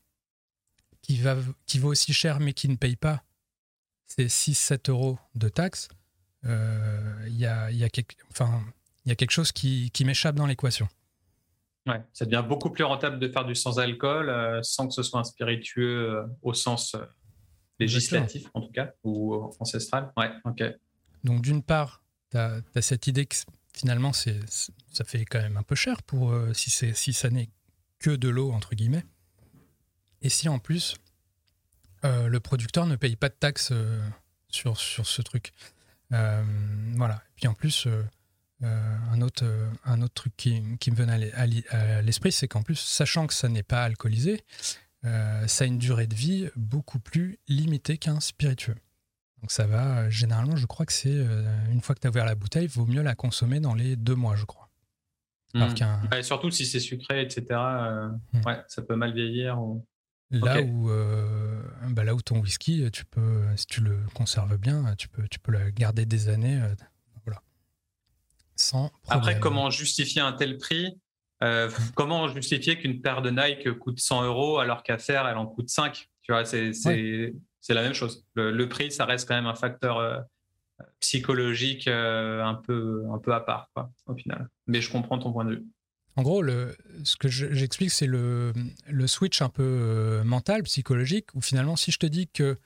qui, 1.02 1.18
va, 1.18 1.36
qui 1.66 1.78
vaut 1.78 1.90
aussi 1.90 2.12
cher 2.12 2.40
mais 2.40 2.52
qui 2.52 2.68
ne 2.68 2.76
paye 2.76 2.96
pas 2.96 3.24
ces 4.06 4.26
6-7 4.26 4.90
euros 4.90 5.18
de 5.34 5.48
taxes, 5.48 5.88
euh, 6.44 7.24
il 7.26 7.36
y, 7.36 7.46
a, 7.46 7.70
y, 7.72 7.84
a 7.84 7.88
enfin, 8.30 8.64
y 9.08 9.12
a 9.12 9.16
quelque 9.16 9.30
chose 9.30 9.52
qui, 9.52 9.90
qui 9.92 10.04
m'échappe 10.04 10.36
dans 10.36 10.46
l'équation. 10.46 10.88
Ouais, 11.86 12.02
ça 12.12 12.24
devient 12.24 12.44
beaucoup 12.46 12.70
plus 12.70 12.84
rentable 12.84 13.18
de 13.18 13.28
faire 13.28 13.44
du 13.44 13.54
sans 13.54 13.78
alcool 13.78 14.28
euh, 14.28 14.60
sans 14.62 14.88
que 14.88 14.94
ce 14.94 15.02
soit 15.02 15.20
un 15.20 15.24
spiritueux 15.24 16.24
au 16.42 16.52
sens 16.52 16.96
législatif 17.78 18.48
en 18.54 18.60
tout 18.60 18.72
cas 18.72 18.90
ou 19.04 19.34
ancestral. 19.60 20.12
Ouais, 20.16 20.30
ok. 20.44 20.64
Donc 21.24 21.42
d'une 21.42 21.62
part, 21.62 22.02
tu 22.30 22.38
as, 22.38 22.62
cette 22.80 23.06
idée 23.06 23.26
que 23.26 23.36
finalement, 23.74 24.12
c'est, 24.12 24.38
ça 24.92 25.04
fait 25.04 25.24
quand 25.24 25.40
même 25.40 25.56
un 25.56 25.62
peu 25.62 25.74
cher 25.74 26.02
pour 26.02 26.32
euh, 26.32 26.52
si, 26.54 26.70
si 26.70 27.12
ça 27.12 27.30
n'est 27.30 27.50
que 27.98 28.10
de 28.10 28.28
l'eau, 28.28 28.52
entre 28.52 28.74
guillemets. 28.74 29.04
Et 30.22 30.28
si 30.28 30.48
en 30.48 30.58
plus, 30.58 30.96
euh, 32.04 32.28
le 32.28 32.40
producteur 32.40 32.86
ne 32.86 32.96
paye 32.96 33.16
pas 33.16 33.28
de 33.28 33.34
taxes 33.34 33.70
euh, 33.72 34.00
sur, 34.48 34.78
sur 34.78 35.06
ce 35.06 35.20
truc. 35.22 35.52
voilà. 36.10 37.16
Et 37.16 37.32
puis 37.36 37.48
en 37.48 37.54
plus, 37.54 37.88
un, 38.62 39.20
autre, 39.20 39.44
un 39.84 40.02
autre 40.02 40.14
truc 40.14 40.34
qui, 40.36 40.62
qui 40.78 40.90
me 40.90 40.96
venait 40.96 41.32
à 41.34 42.02
l'esprit, 42.02 42.32
c'est 42.32 42.48
qu'en 42.48 42.62
plus, 42.62 42.76
sachant 42.78 43.26
que 43.26 43.34
ça 43.34 43.48
n'est 43.48 43.62
pas 43.62 43.82
alcoolisé, 43.82 44.42
ça 45.02 45.64
a 45.64 45.66
une 45.66 45.78
durée 45.78 46.06
de 46.06 46.14
vie 46.14 46.48
beaucoup 46.56 46.98
plus 46.98 47.38
limitée 47.48 47.98
qu'un 47.98 48.20
spiritueux. 48.20 48.76
Donc 49.46 49.50
ça 49.50 49.66
va, 49.66 49.98
euh, 49.98 50.10
généralement, 50.10 50.56
je 50.56 50.66
crois 50.66 50.86
que 50.86 50.92
c'est 50.92 51.08
euh, 51.08 51.44
une 51.70 51.80
fois 51.80 51.94
que 51.94 52.00
tu 52.00 52.06
as 52.06 52.10
ouvert 52.10 52.24
la 52.24 52.34
bouteille, 52.34 52.64
il 52.64 52.70
vaut 52.70 52.86
mieux 52.86 53.02
la 53.02 53.14
consommer 53.14 53.60
dans 53.60 53.74
les 53.74 53.96
deux 53.96 54.14
mois, 54.14 54.36
je 54.36 54.44
crois. 54.44 54.68
Hmm. 55.54 55.72
surtout 56.22 56.50
si 56.50 56.66
c'est 56.66 56.80
sucré, 56.80 57.22
etc. 57.22 57.44
Euh, 57.52 58.08
hmm. 58.32 58.40
Ouais, 58.44 58.62
ça 58.68 58.82
peut 58.82 58.96
mal 58.96 59.14
vieillir. 59.14 59.58
Là, 60.30 60.60
où, 60.60 60.90
bah 61.90 62.02
là 62.02 62.14
où 62.14 62.20
ton 62.20 62.40
whisky, 62.40 62.90
tu 62.90 63.04
peux, 63.04 63.44
si 63.54 63.66
tu 63.66 63.80
le 63.80 64.00
conserves 64.12 64.58
bien, 64.58 64.94
tu 64.96 65.08
peux, 65.08 65.26
tu 65.28 65.38
peux 65.38 65.52
le 65.52 65.70
garder 65.70 66.04
des 66.04 66.28
années. 66.28 66.60
Sans 68.56 68.90
Après, 69.08 69.38
comment 69.38 69.70
justifier 69.70 70.20
un 70.20 70.32
tel 70.32 70.58
prix 70.58 70.98
hmm. 71.40 71.68
Comment 71.94 72.28
justifier 72.28 72.78
qu'une 72.78 73.00
paire 73.00 73.22
de 73.22 73.30
Nike 73.30 73.78
coûte 73.78 74.00
100 74.00 74.24
euros 74.24 74.58
alors 74.58 74.82
qu'à 74.82 74.98
faire, 74.98 75.26
elle 75.28 75.36
en 75.36 75.46
coûte 75.46 75.68
5 75.68 76.08
Tu 76.22 76.32
vois, 76.32 76.44
c'est 76.44 76.72
c'est 77.66 77.74
la 77.74 77.82
même 77.82 77.94
chose. 77.94 78.24
Le, 78.34 78.68
prix, 78.68 78.92
ça 78.92 79.04
reste 79.06 79.26
quand 79.26 79.34
même 79.34 79.46
un 79.46 79.56
facteur 79.56 79.98
euh, 79.98 80.20
psychologique 81.00 81.88
euh, 81.88 82.44
un, 82.44 82.54
peu, 82.54 83.02
un 83.12 83.18
peu 83.18 83.34
à 83.34 83.40
part, 83.40 83.70
au 84.06 84.14
final. 84.14 84.48
Mais 84.68 84.80
je 84.80 84.88
comprends 84.88 85.18
ton 85.18 85.32
point 85.32 85.44
de 85.44 85.56
vue. 85.56 85.66
En 86.14 86.22
gros, 86.22 86.42
le, 86.42 86.76
ce 87.02 87.16
que 87.16 87.26
j'explique, 87.26 87.90
c'est 87.90 88.06
le, 88.06 88.52
le, 88.86 89.06
switch 89.08 89.42
un 89.42 89.48
peu 89.48 89.64
euh, 89.64 90.22
mental, 90.22 90.62
psychologique, 90.62 91.34
où 91.34 91.40
finalement, 91.40 91.74
si 91.74 91.90
je 91.90 91.98
te 91.98 92.06
dis 92.06 92.28
que 92.28 92.56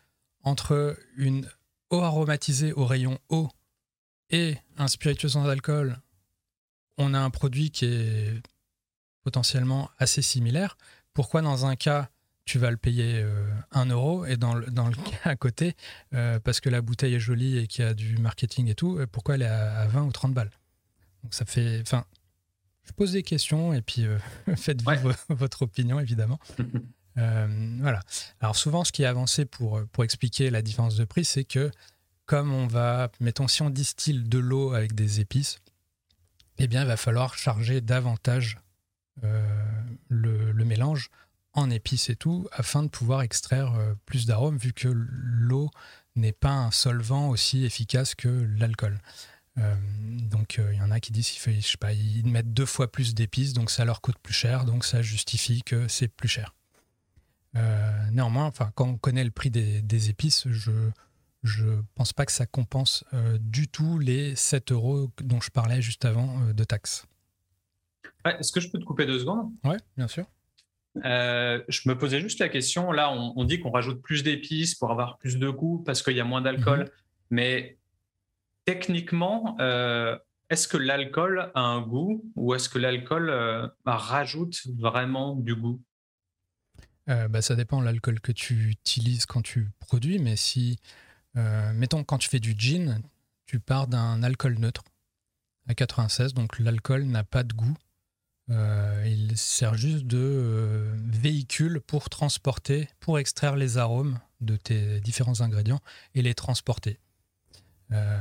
entre 0.43 0.99
une 1.17 1.49
eau 1.89 2.01
aromatisée 2.01 2.75
au 2.75 2.85
rayon 2.85 3.19
eau 3.31 3.49
et 4.31 4.57
un 4.77 4.89
spiritueux 4.89 5.29
sans 5.29 5.49
alcool, 5.49 5.99
on 6.99 7.15
a 7.15 7.19
un 7.19 7.31
produit 7.31 7.71
qui 7.71 7.87
est 7.87 8.43
potentiellement 9.23 9.91
assez 9.99 10.23
similaire, 10.23 10.77
pourquoi 11.15 11.43
dans 11.43 11.67
un 11.67 11.77
cas 11.77 12.11
tu 12.51 12.59
vas 12.59 12.71
le 12.73 12.77
payer 12.77 13.25
1 13.71 13.91
euh, 13.91 13.93
euro 13.93 14.25
et 14.25 14.37
dans 14.37 14.55
le, 14.55 14.67
dans 14.67 14.89
le 14.89 14.97
cas 14.97 15.31
à 15.31 15.37
côté, 15.37 15.77
euh, 16.15 16.41
parce 16.41 16.61
que 16.61 16.69
la 16.69 16.81
bouteille 16.81 17.15
est 17.15 17.21
jolie 17.21 17.59
et 17.59 17.69
qu'il 17.69 17.85
y 17.85 17.89
a 17.89 17.95
du 17.95 18.19
marketing 18.19 18.67
et 18.69 18.75
tout, 18.75 18.99
euh, 18.99 19.07
pourquoi 19.07 19.37
elle 19.37 19.43
est 19.43 19.47
à, 19.47 19.87
20 19.87 20.03
ou 20.03 20.11
30 20.11 20.35
balles? 20.35 20.51
Donc 21.23 21.33
ça 21.33 21.45
fait. 21.45 21.81
Enfin, 21.83 22.05
je 22.83 22.93
pose 22.93 23.13
des 23.13 23.23
questions 23.23 23.73
et 23.73 23.83
puis 23.83 24.05
faites 24.57 24.83
votre 25.29 25.63
opinion 25.63 26.01
évidemment. 26.01 26.41
voilà. 27.15 28.01
Alors 28.41 28.57
souvent, 28.57 28.83
ce 28.83 28.91
qui 28.91 29.05
est 29.05 29.07
avancé 29.07 29.45
pour, 29.45 29.81
pour 29.93 30.03
expliquer 30.03 30.51
la 30.51 30.63
différence 30.63 30.97
de 30.97 31.05
prix, 31.05 31.25
c'est 31.25 31.45
que 31.45 31.71
comme 32.31 32.55
on 32.55 32.69
va, 32.69 33.11
mettons, 33.19 33.49
si 33.49 33.61
on 33.63 33.71
distille 33.71 34.23
de 34.23 34.39
l'eau 34.39 34.73
avec 34.73 34.95
des 34.95 35.19
épices, 35.19 35.59
eh 36.59 36.69
bien, 36.69 36.83
il 36.83 36.87
va 36.87 36.97
falloir 36.97 37.37
charger 37.37 37.81
davantage 37.81 38.59
le, 39.21 40.53
le 40.53 40.65
mélange 40.65 41.11
en 41.55 41.71
épices 41.71 42.09
et 42.09 42.15
tout, 42.15 42.47
afin 42.53 42.85
de 42.85 42.89
pouvoir 42.89 43.23
extraire 43.23 43.75
euh, 43.75 43.95
plus 44.07 44.27
d'arômes, 44.27 44.59
vu 44.59 44.73
que 44.73 44.87
l'eau 44.87 45.71
n'est 46.15 46.31
pas 46.31 46.53
un 46.53 46.71
solvant 46.71 47.31
aussi 47.31 47.65
efficace 47.65 48.15
que 48.15 48.29
l'alcool. 48.57 49.01
donc 49.57 50.61
il 50.71 50.79
y 50.79 50.83
en 50.83 50.93
a 50.93 51.01
qui 51.01 51.11
disent 51.11 51.31
qu'ils 51.31 51.61
je 51.61 51.77
pas, 51.79 51.93
ils 51.93 52.29
mettent 52.29 52.55
deux 52.55 52.65
fois 52.65 52.93
plus 52.93 53.13
d'épices, 53.13 53.55
donc 53.55 53.73
ça 53.73 53.85
leur 53.85 54.01
coûte 54.01 54.19
plus 54.23 54.35
cher, 54.35 54.67
donc 54.67 54.85
ça 54.85 55.03
justifie 55.03 55.65
que 55.65 55.89
c'est 55.89 56.07
plus 56.07 56.29
cher. 56.29 56.55
néanmoins, 58.13 58.53
quand 58.77 58.87
on 58.87 58.97
connaît 58.99 59.25
le 59.25 59.33
prix 59.33 59.51
des 59.51 60.11
épices, 60.11 60.47
je 60.49 60.93
je 61.43 61.65
pense 61.95 62.13
pas 62.13 62.27
que 62.27 62.33
ça 62.33 62.47
compense 62.47 63.05
du 63.41 63.69
tout 63.69 63.99
les 63.99 64.35
7 64.37 64.73
euros 64.73 65.11
dont 65.23 65.41
je 65.41 65.51
parlais 65.51 65.81
juste 65.81 66.05
avant 66.05 66.53
de 66.53 66.65
taxes. 66.65 67.07
Est-ce 68.25 68.53
que 68.53 68.61
je 68.61 68.71
peux 68.71 68.79
te 68.79 68.85
couper 68.85 69.07
deux 69.07 69.19
secondes? 69.19 69.51
Oui, 69.65 69.77
bien 69.97 70.09
sûr. 70.09 70.27
Euh, 71.05 71.63
je 71.69 71.89
me 71.89 71.97
posais 71.97 72.21
juste 72.21 72.41
la 72.41 72.49
question. 72.49 72.93
Là, 72.93 73.13
on, 73.13 73.45
dit 73.45 73.61
qu'on 73.61 73.71
rajoute 73.71 74.03
plus 74.03 74.23
d'épices 74.23 74.75
pour 74.75 74.91
avoir 74.91 75.19
plus 75.19 75.39
de 75.39 75.49
goût 75.49 75.83
parce 75.85 76.03
qu'il 76.03 76.17
y 76.17 76.21
a 76.21 76.25
moins 76.25 76.41
d'alcool. 76.41 76.81
Mhm. 76.81 76.91
Mais 77.31 77.79
techniquement, 78.65 79.57
euh, 79.61 80.19
est-ce 80.51 80.67
que 80.67 80.77
l'alcool 80.77 81.51
a 81.55 81.61
un 81.61 81.81
goût 81.81 82.25
ou 82.35 82.55
est-ce 82.55 82.69
que 82.69 82.79
l'alcool 82.79 83.31
euh, 83.31 83.69
rajoute 83.87 84.67
vraiment 84.79 85.37
du 85.37 85.55
goût? 85.55 85.81
Bah, 87.07 87.43
Ça 87.43 87.57
dépend 87.57 87.81
de 87.81 87.87
l'alcool 87.87 88.21
que 88.21 88.31
tu 88.31 88.69
utilises 88.69 89.27
quand 89.27 89.43
tu 89.43 89.69
produis. 89.81 90.21
Mais 90.21 90.37
si, 90.37 90.79
mettons, 91.35 92.05
quand 92.05 92.19
tu 92.19 92.29
fais 92.29 92.41
du 92.41 92.55
gin, 92.57 93.03
tu 93.47 93.61
pars 93.61 93.87
d'un 93.87 94.23
alcool 94.23 94.59
neutre 94.59 94.85
à 95.67 95.75
96, 95.75 96.35
donc 96.35 96.59
l'alcool 96.59 97.05
n'a 97.05 97.25
pas 97.25 97.43
de 97.43 97.53
goût. 97.53 97.77
Euh, 98.51 99.05
il 99.07 99.37
sert 99.37 99.75
juste 99.75 100.07
de 100.07 100.19
euh, 100.19 100.93
véhicule 101.07 101.81
pour 101.81 102.11
transporter, 102.11 102.89
pour 102.99 103.19
extraire 103.19 103.55
les 103.55 103.79
arômes 103.79 104.19
de 104.41 104.57
tes 104.57 105.01
différents 105.01 105.41
ingrédients 105.41 105.81
et 106.15 106.23
les 106.23 106.35
transporter. 106.35 106.99
Euh, 107.93 108.19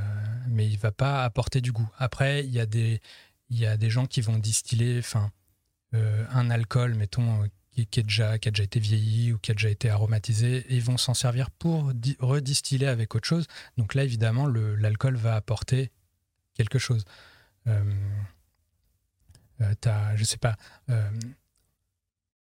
mais 0.48 0.68
il 0.68 0.78
va 0.78 0.92
pas 0.92 1.24
apporter 1.24 1.62
du 1.62 1.72
goût. 1.72 1.90
Après, 1.98 2.46
il 2.46 2.52
y 2.52 2.60
a 2.60 2.68
des, 2.68 3.02
y 3.50 3.66
a 3.66 3.78
des 3.78 3.90
gens 3.90 4.06
qui 4.06 4.22
vont 4.22 4.38
distiller 4.38 5.00
enfin, 5.00 5.32
un 5.94 6.52
alcool, 6.52 6.94
mettons, 6.94 7.48
qui, 7.86 8.00
est 8.00 8.04
déjà, 8.04 8.38
qui 8.40 8.48
a 8.48 8.52
déjà 8.52 8.64
été 8.64 8.80
vieilli 8.80 9.34
ou 9.34 9.40
qui 9.40 9.52
a 9.52 9.54
déjà 9.54 9.70
été 9.70 9.90
aromatisé, 9.90 10.66
et 10.70 10.76
ils 10.76 10.84
vont 10.84 10.98
s'en 10.98 11.14
servir 11.14 11.52
pour 11.52 11.92
redistiller 12.20 12.88
avec 12.88 13.16
autre 13.16 13.28
chose. 13.28 13.48
Donc 13.78 13.94
là, 13.94 14.04
évidemment, 14.04 14.48
l'alcool 14.48 15.16
va 15.16 15.36
apporter 15.36 15.92
quelque 16.56 16.80
chose. 16.80 17.06
Euh, 17.68 17.84
as, 19.86 20.16
je 20.16 20.24
sais 20.24 20.38
pas. 20.38 20.56
Euh, 20.90 21.10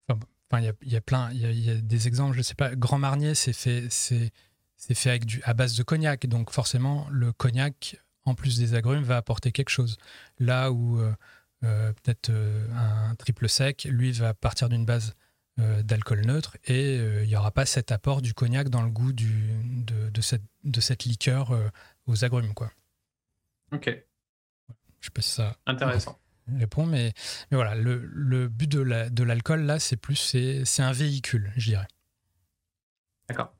enfin, 0.08 0.60
il 0.60 0.90
y 0.90 0.96
a, 0.96 1.00
plein, 1.00 1.30
il 1.32 1.60
y, 1.60 1.70
a 1.70 1.74
des 1.74 2.08
exemples. 2.08 2.36
Je 2.36 2.42
sais 2.42 2.54
pas. 2.54 2.74
Grand 2.74 2.98
Marnier, 2.98 3.34
c'est 3.34 3.52
fait, 3.52 3.88
c'est, 3.90 4.32
fait 4.76 5.10
avec 5.10 5.24
du, 5.24 5.42
à 5.44 5.54
base 5.54 5.76
de 5.76 5.82
cognac, 5.82 6.26
donc 6.26 6.50
forcément, 6.50 7.06
le 7.10 7.32
cognac, 7.32 7.96
en 8.24 8.34
plus 8.34 8.58
des 8.58 8.74
agrumes, 8.74 9.02
va 9.02 9.16
apporter 9.16 9.52
quelque 9.52 9.70
chose. 9.70 9.98
Là 10.38 10.72
où 10.72 11.00
euh, 11.00 11.92
peut-être 11.92 12.30
un 12.74 13.14
triple 13.16 13.48
sec, 13.48 13.86
lui, 13.90 14.12
va 14.12 14.34
partir 14.34 14.68
d'une 14.68 14.84
base 14.84 15.14
d'alcool 15.58 16.24
neutre 16.24 16.56
et 16.66 16.96
il 16.96 17.26
n'y 17.26 17.34
aura 17.34 17.50
pas 17.50 17.66
cet 17.66 17.90
apport 17.90 18.22
du 18.22 18.32
cognac 18.32 18.68
dans 18.68 18.82
le 18.82 18.90
goût 18.90 19.12
du, 19.12 19.50
de, 19.64 20.08
de, 20.08 20.20
cette, 20.20 20.44
de 20.62 20.80
cette 20.80 21.04
liqueur 21.04 21.52
aux 22.06 22.24
agrumes. 22.24 22.54
Quoi. 22.54 22.70
Ok. 23.72 23.86
Je 25.00 25.06
sais 25.06 25.10
pas 25.12 25.22
si 25.22 25.30
ça. 25.30 25.56
Intéressant 25.66 26.18
répond, 26.56 26.86
mais, 26.86 27.12
mais 27.50 27.56
voilà, 27.56 27.74
le, 27.74 27.98
le 28.12 28.48
but 28.48 28.70
de 28.70 29.22
l'alcool, 29.22 29.62
là, 29.62 29.78
c'est 29.78 29.96
plus, 29.96 30.16
c'est 30.64 30.82
un 30.82 30.92
véhicule, 30.92 31.52
je 31.56 31.70
dirais. 31.70 31.88
D'accord. 33.28 33.52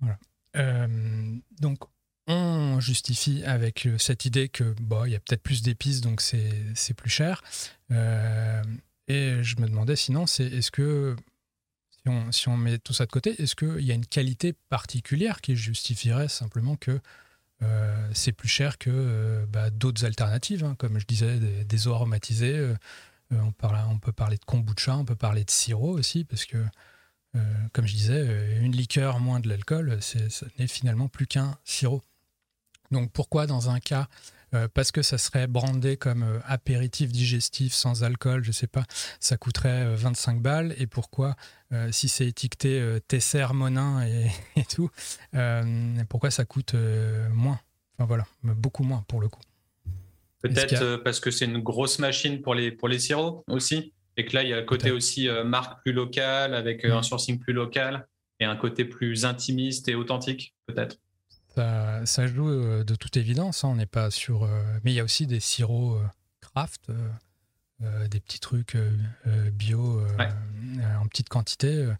Voilà. 0.00 0.18
Euh, 0.56 1.36
donc, 1.60 1.78
on 2.26 2.80
justifie 2.80 3.44
avec 3.44 3.88
cette 3.98 4.24
idée 4.24 4.48
que 4.48 4.74
bon, 4.80 5.04
il 5.04 5.12
y 5.12 5.14
a 5.14 5.20
peut-être 5.20 5.42
plus 5.42 5.62
d'épices, 5.62 6.00
donc 6.00 6.20
c'est 6.20 6.94
plus 6.96 7.10
cher. 7.10 7.42
Euh, 7.90 8.62
et 9.08 9.42
je 9.42 9.60
me 9.60 9.68
demandais 9.68 9.96
sinon, 9.96 10.26
c'est 10.26 10.46
est-ce 10.46 10.70
que 10.70 11.16
si 12.30 12.48
on, 12.48 12.56
met 12.56 12.78
tout 12.78 12.92
ça 12.92 13.06
de 13.06 13.10
côté, 13.10 13.40
est-ce 13.40 13.54
qu'il 13.54 13.84
y 13.84 13.92
a 13.92 13.94
une 13.94 14.06
qualité 14.06 14.54
particulière 14.68 15.40
qui 15.40 15.54
justifierait 15.54 16.28
simplement 16.28 16.76
que 16.76 17.00
euh, 17.62 18.10
c'est 18.12 18.32
plus 18.32 18.48
cher 18.48 18.76
que 18.78 18.90
euh, 18.92 19.46
bah, 19.46 19.70
d'autres 19.70 20.04
alternatives, 20.04 20.64
hein, 20.64 20.74
comme 20.76 20.98
je 20.98 21.06
disais, 21.06 21.38
des, 21.38 21.88
eaux 21.88 21.94
aromatisées. 21.94 22.56
Euh, 22.56 22.74
on, 23.30 23.52
on, 23.88 23.98
peut 23.98 24.12
parler 24.12 24.36
de 24.36 24.44
kombucha, 24.44 24.96
on 24.96 25.04
peut 25.04 25.14
parler 25.14 25.44
de 25.44 25.50
sirop 25.50 25.92
aussi, 25.92 26.24
parce 26.24 26.44
que, 26.44 26.58
comme 27.72 27.86
je 27.86 27.94
disais, 27.94 28.58
une 28.60 28.76
liqueur 28.76 29.20
moins 29.20 29.40
de 29.40 29.48
l'alcool, 29.48 30.02
ce 30.02 30.18
n'est 30.58 30.66
finalement 30.66 31.08
plus 31.08 31.26
qu'un 31.26 31.56
sirop. 31.64 32.02
Donc 32.90 33.10
pourquoi 33.10 33.46
dans 33.46 33.70
un 33.70 33.80
cas 33.80 34.08
euh, 34.54 34.68
parce 34.72 34.92
que 34.92 35.02
ça 35.02 35.18
serait 35.18 35.46
brandé 35.46 35.96
comme 35.96 36.22
euh, 36.22 36.38
apéritif 36.44 37.10
digestif 37.10 37.72
sans 37.72 38.04
alcool, 38.04 38.44
je 38.44 38.52
sais 38.52 38.66
pas, 38.66 38.84
ça 39.18 39.36
coûterait 39.36 39.94
25 39.94 40.36
euh, 40.36 40.40
balles. 40.40 40.74
Et 40.78 40.86
pourquoi, 40.86 41.36
si 41.90 42.08
c'est 42.08 42.26
étiqueté 42.26 42.98
Tesser, 43.08 43.46
Monin 43.54 44.06
et, 44.06 44.26
et 44.56 44.64
tout, 44.64 44.90
pourquoi 46.08 46.30
ça 46.30 46.44
coûte 46.44 46.74
moins? 47.32 47.58
Enfin 47.96 48.06
voilà, 48.06 48.26
beaucoup 48.42 48.82
moins 48.82 49.04
pour 49.08 49.20
le 49.20 49.28
coup. 49.28 49.40
Peut-être 50.42 50.96
parce 50.96 51.20
que 51.20 51.30
c'est 51.30 51.44
une 51.46 51.60
grosse 51.60 51.98
machine 51.98 52.42
pour 52.42 52.54
les, 52.54 52.72
pour 52.72 52.88
les 52.88 52.98
sirops 52.98 53.42
aussi, 53.48 53.94
et 54.18 54.26
que 54.26 54.34
là, 54.34 54.42
il 54.42 54.50
y 54.50 54.52
a 54.52 54.60
le 54.60 54.66
côté 54.66 54.90
aussi 54.90 55.28
marque 55.46 55.82
plus 55.82 55.92
locale, 55.92 56.54
avec 56.54 56.84
un 56.84 57.00
mm. 57.00 57.04
sourcing 57.04 57.38
plus 57.38 57.54
local, 57.54 58.06
et 58.38 58.44
un 58.44 58.56
côté 58.56 58.84
plus 58.84 59.24
intimiste 59.24 59.88
et 59.88 59.94
authentique, 59.94 60.54
peut-être. 60.66 60.98
Ça, 61.54 62.26
joue 62.26 62.48
euh, 62.48 62.84
de 62.84 62.94
toute 62.94 63.16
évidence. 63.16 63.64
Hein. 63.64 63.68
on 63.68 63.76
n'est 63.76 63.86
pas 63.86 64.10
sur. 64.10 64.44
Euh, 64.44 64.62
mais 64.84 64.92
il 64.92 64.94
y 64.94 65.00
a 65.00 65.04
aussi 65.04 65.26
des 65.26 65.40
sirops 65.40 65.96
euh, 65.96 66.06
craft, 66.40 66.90
des 67.80 68.20
petits 68.20 68.38
trucs 68.38 68.76
bio 69.54 70.06
en 71.00 71.08
petite 71.08 71.28
quantité. 71.28 71.92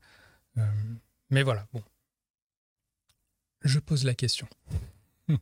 mais 1.31 1.43
voilà, 1.43 1.67
bon. 1.73 1.83
Je 3.65 3.81
pose 3.81 4.05
la 4.05 4.15
question. 4.15 4.47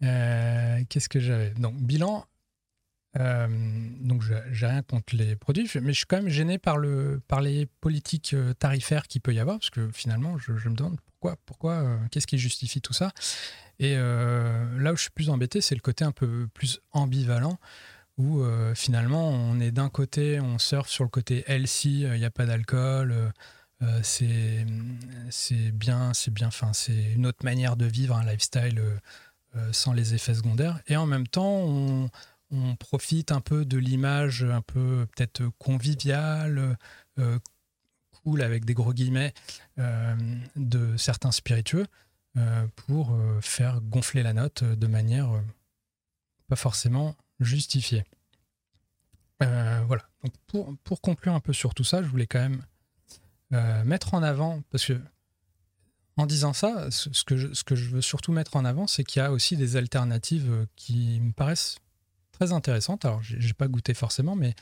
Qu'est-ce 0.00 1.08
que 1.08 1.18
j'avais? 1.20 1.50
Donc, 1.50 1.76
bilan. 1.76 2.26
Donc, 3.18 4.22
j'ai 4.52 4.66
rien 4.66 4.82
contre 4.82 5.16
les 5.16 5.36
produits, 5.36 5.70
mais 5.80 5.92
je 5.92 5.98
suis 5.98 6.06
quand 6.06 6.18
même 6.18 6.28
gêné 6.28 6.58
par, 6.58 6.76
le, 6.76 7.20
par 7.28 7.40
les 7.40 7.66
politiques 7.80 8.36
tarifaires 8.58 9.06
qu'il 9.08 9.20
peut 9.20 9.32
y 9.32 9.40
avoir, 9.40 9.58
parce 9.58 9.70
que 9.70 9.88
finalement, 9.92 10.36
je, 10.38 10.52
me 10.52 10.74
demande 10.74 10.98
pourquoi, 11.44 11.72
euh, 11.72 11.98
qu'est-ce 12.10 12.26
qui 12.26 12.38
justifie 12.38 12.80
tout 12.80 12.92
ça. 12.92 13.10
Et 13.78 13.94
euh, 13.96 14.78
là 14.78 14.92
où 14.92 14.96
je 14.96 15.02
suis 15.02 15.10
plus 15.10 15.30
embêté, 15.30 15.60
c'est 15.60 15.74
le 15.74 15.80
côté 15.80 16.04
un 16.04 16.12
peu 16.12 16.46
plus 16.54 16.80
ambivalent 16.92 17.58
où 18.18 18.40
euh, 18.40 18.74
finalement 18.74 19.28
on 19.28 19.60
est 19.60 19.72
d'un 19.72 19.90
côté, 19.90 20.40
on 20.40 20.58
surfe 20.58 20.88
sur 20.88 21.04
le 21.04 21.10
côté 21.10 21.44
healthy, 21.48 22.02
il 22.02 22.18
n'y 22.18 22.24
a 22.24 22.30
pas 22.30 22.46
d'alcool, 22.46 23.14
c'est 24.02 24.64
bien, 25.74 26.14
c'est 26.14 26.30
bien, 26.32 26.48
enfin 26.48 26.72
c'est 26.72 27.12
une 27.12 27.26
autre 27.26 27.44
manière 27.44 27.76
de 27.76 27.84
vivre 27.84 28.16
un 28.16 28.24
lifestyle 28.24 28.80
sans 29.72 29.92
les 29.92 30.14
effets 30.14 30.32
secondaires, 30.32 30.80
et 30.86 30.96
en 30.96 31.04
même 31.04 31.28
temps 31.28 31.58
on, 31.58 32.08
on 32.50 32.76
profite 32.76 33.32
un 33.32 33.40
peu 33.40 33.64
de 33.64 33.78
l'image 33.78 34.44
un 34.44 34.62
peu 34.62 35.06
peut-être 35.14 35.48
conviviale, 35.58 36.76
avec 38.40 38.64
des 38.64 38.74
gros 38.74 38.92
guillemets 38.92 39.32
euh, 39.78 40.16
de 40.56 40.96
certains 40.96 41.30
spiritueux 41.30 41.86
euh, 42.36 42.66
pour 42.74 43.12
euh, 43.12 43.40
faire 43.40 43.80
gonfler 43.80 44.22
la 44.22 44.32
note 44.32 44.64
de 44.64 44.86
manière 44.86 45.30
pas 46.48 46.56
forcément 46.56 47.16
justifiée. 47.40 48.04
voilà. 49.40 50.02
Pour, 50.48 51.00
conclure 51.00 51.34
un 51.34 51.40
peu 51.40 51.52
sur 51.52 51.74
tout 51.74 51.84
ça, 51.84 52.02
je 52.02 52.08
voulais 52.08 52.26
quand 52.26 52.40
même 52.40 52.62
mettre 53.84 54.14
en 54.14 54.22
avant, 54.22 54.62
parce 54.70 54.86
que 54.86 55.00
en 56.16 56.26
disant 56.26 56.52
ça, 56.52 56.90
ce 56.90 57.24
que 57.24 57.52
ce 57.52 57.62
que 57.62 57.76
je 57.76 57.90
veux 57.90 58.00
surtout 58.00 58.32
mettre 58.32 58.56
en 58.56 58.64
avant, 58.64 58.86
c'est 58.86 59.04
qu'il 59.04 59.20
y 59.20 59.24
a 59.24 59.30
aussi 59.30 59.56
des 59.56 59.76
alternatives 59.76 60.66
qui 60.74 61.20
me 61.20 61.32
paraissent 61.32 61.78
très 62.36 62.52
intéressantes. 62.52 63.04
Alors, 63.04 63.22
j'ai 63.22 63.54
pas 63.54 63.68
goûté 63.68 63.94
forcément, 63.94 64.36
mais 64.36 64.54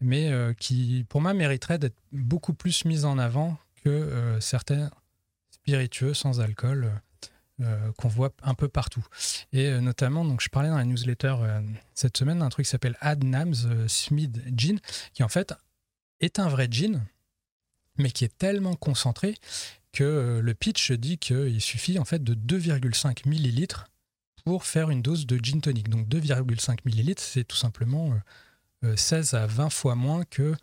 mais 0.00 0.30
euh, 0.30 0.52
qui, 0.52 1.06
pour 1.08 1.20
moi, 1.20 1.32
mériterait 1.32 1.78
d'être 1.78 1.96
beaucoup 2.12 2.52
plus 2.52 2.84
mise 2.84 3.04
en 3.04 3.16
avant 3.18 3.56
que 3.82 3.88
euh, 3.88 4.40
certains 4.40 4.90
spiritueux 5.50 6.12
sans 6.12 6.40
alcool 6.40 6.92
euh, 7.62 7.92
qu'on 7.92 8.08
voit 8.08 8.34
un 8.42 8.54
peu 8.54 8.68
partout. 8.68 9.06
Et 9.52 9.70
notamment, 9.80 10.24
donc, 10.24 10.42
je 10.42 10.48
parlais 10.48 10.68
dans 10.68 10.76
la 10.76 10.84
newsletter 10.84 11.36
cette 11.94 12.16
semaine 12.16 12.40
d'un 12.40 12.50
truc 12.50 12.66
qui 12.66 12.70
s'appelle 12.70 12.96
Adnams 13.00 13.88
Smith 13.88 14.38
Gin, 14.54 14.78
qui 15.14 15.22
en 15.22 15.28
fait 15.28 15.54
est 16.20 16.38
un 16.38 16.48
vrai 16.48 16.68
gin, 16.70 17.02
mais 17.96 18.10
qui 18.10 18.24
est 18.24 18.36
tellement 18.36 18.74
concentré 18.74 19.36
que 19.92 20.40
le 20.42 20.54
pitch 20.54 20.92
dit 20.92 21.16
qu'il 21.16 21.60
suffit 21.62 21.98
en 21.98 22.04
fait 22.04 22.22
de 22.22 22.34
2,5 22.34 23.26
millilitres 23.26 23.86
pour 24.46 24.64
faire 24.64 24.90
une 24.90 25.02
dose 25.02 25.26
de 25.26 25.38
gin 25.42 25.60
tonic. 25.60 25.88
Donc 25.88 26.06
2,5 26.06 26.78
millilitres, 26.84 27.20
c'est 27.20 27.42
tout 27.42 27.56
simplement 27.56 28.12
16 28.94 29.34
euh, 29.34 29.38
à 29.38 29.46
20 29.48 29.70
fois 29.70 29.96
moins 29.96 30.24
que 30.24 30.54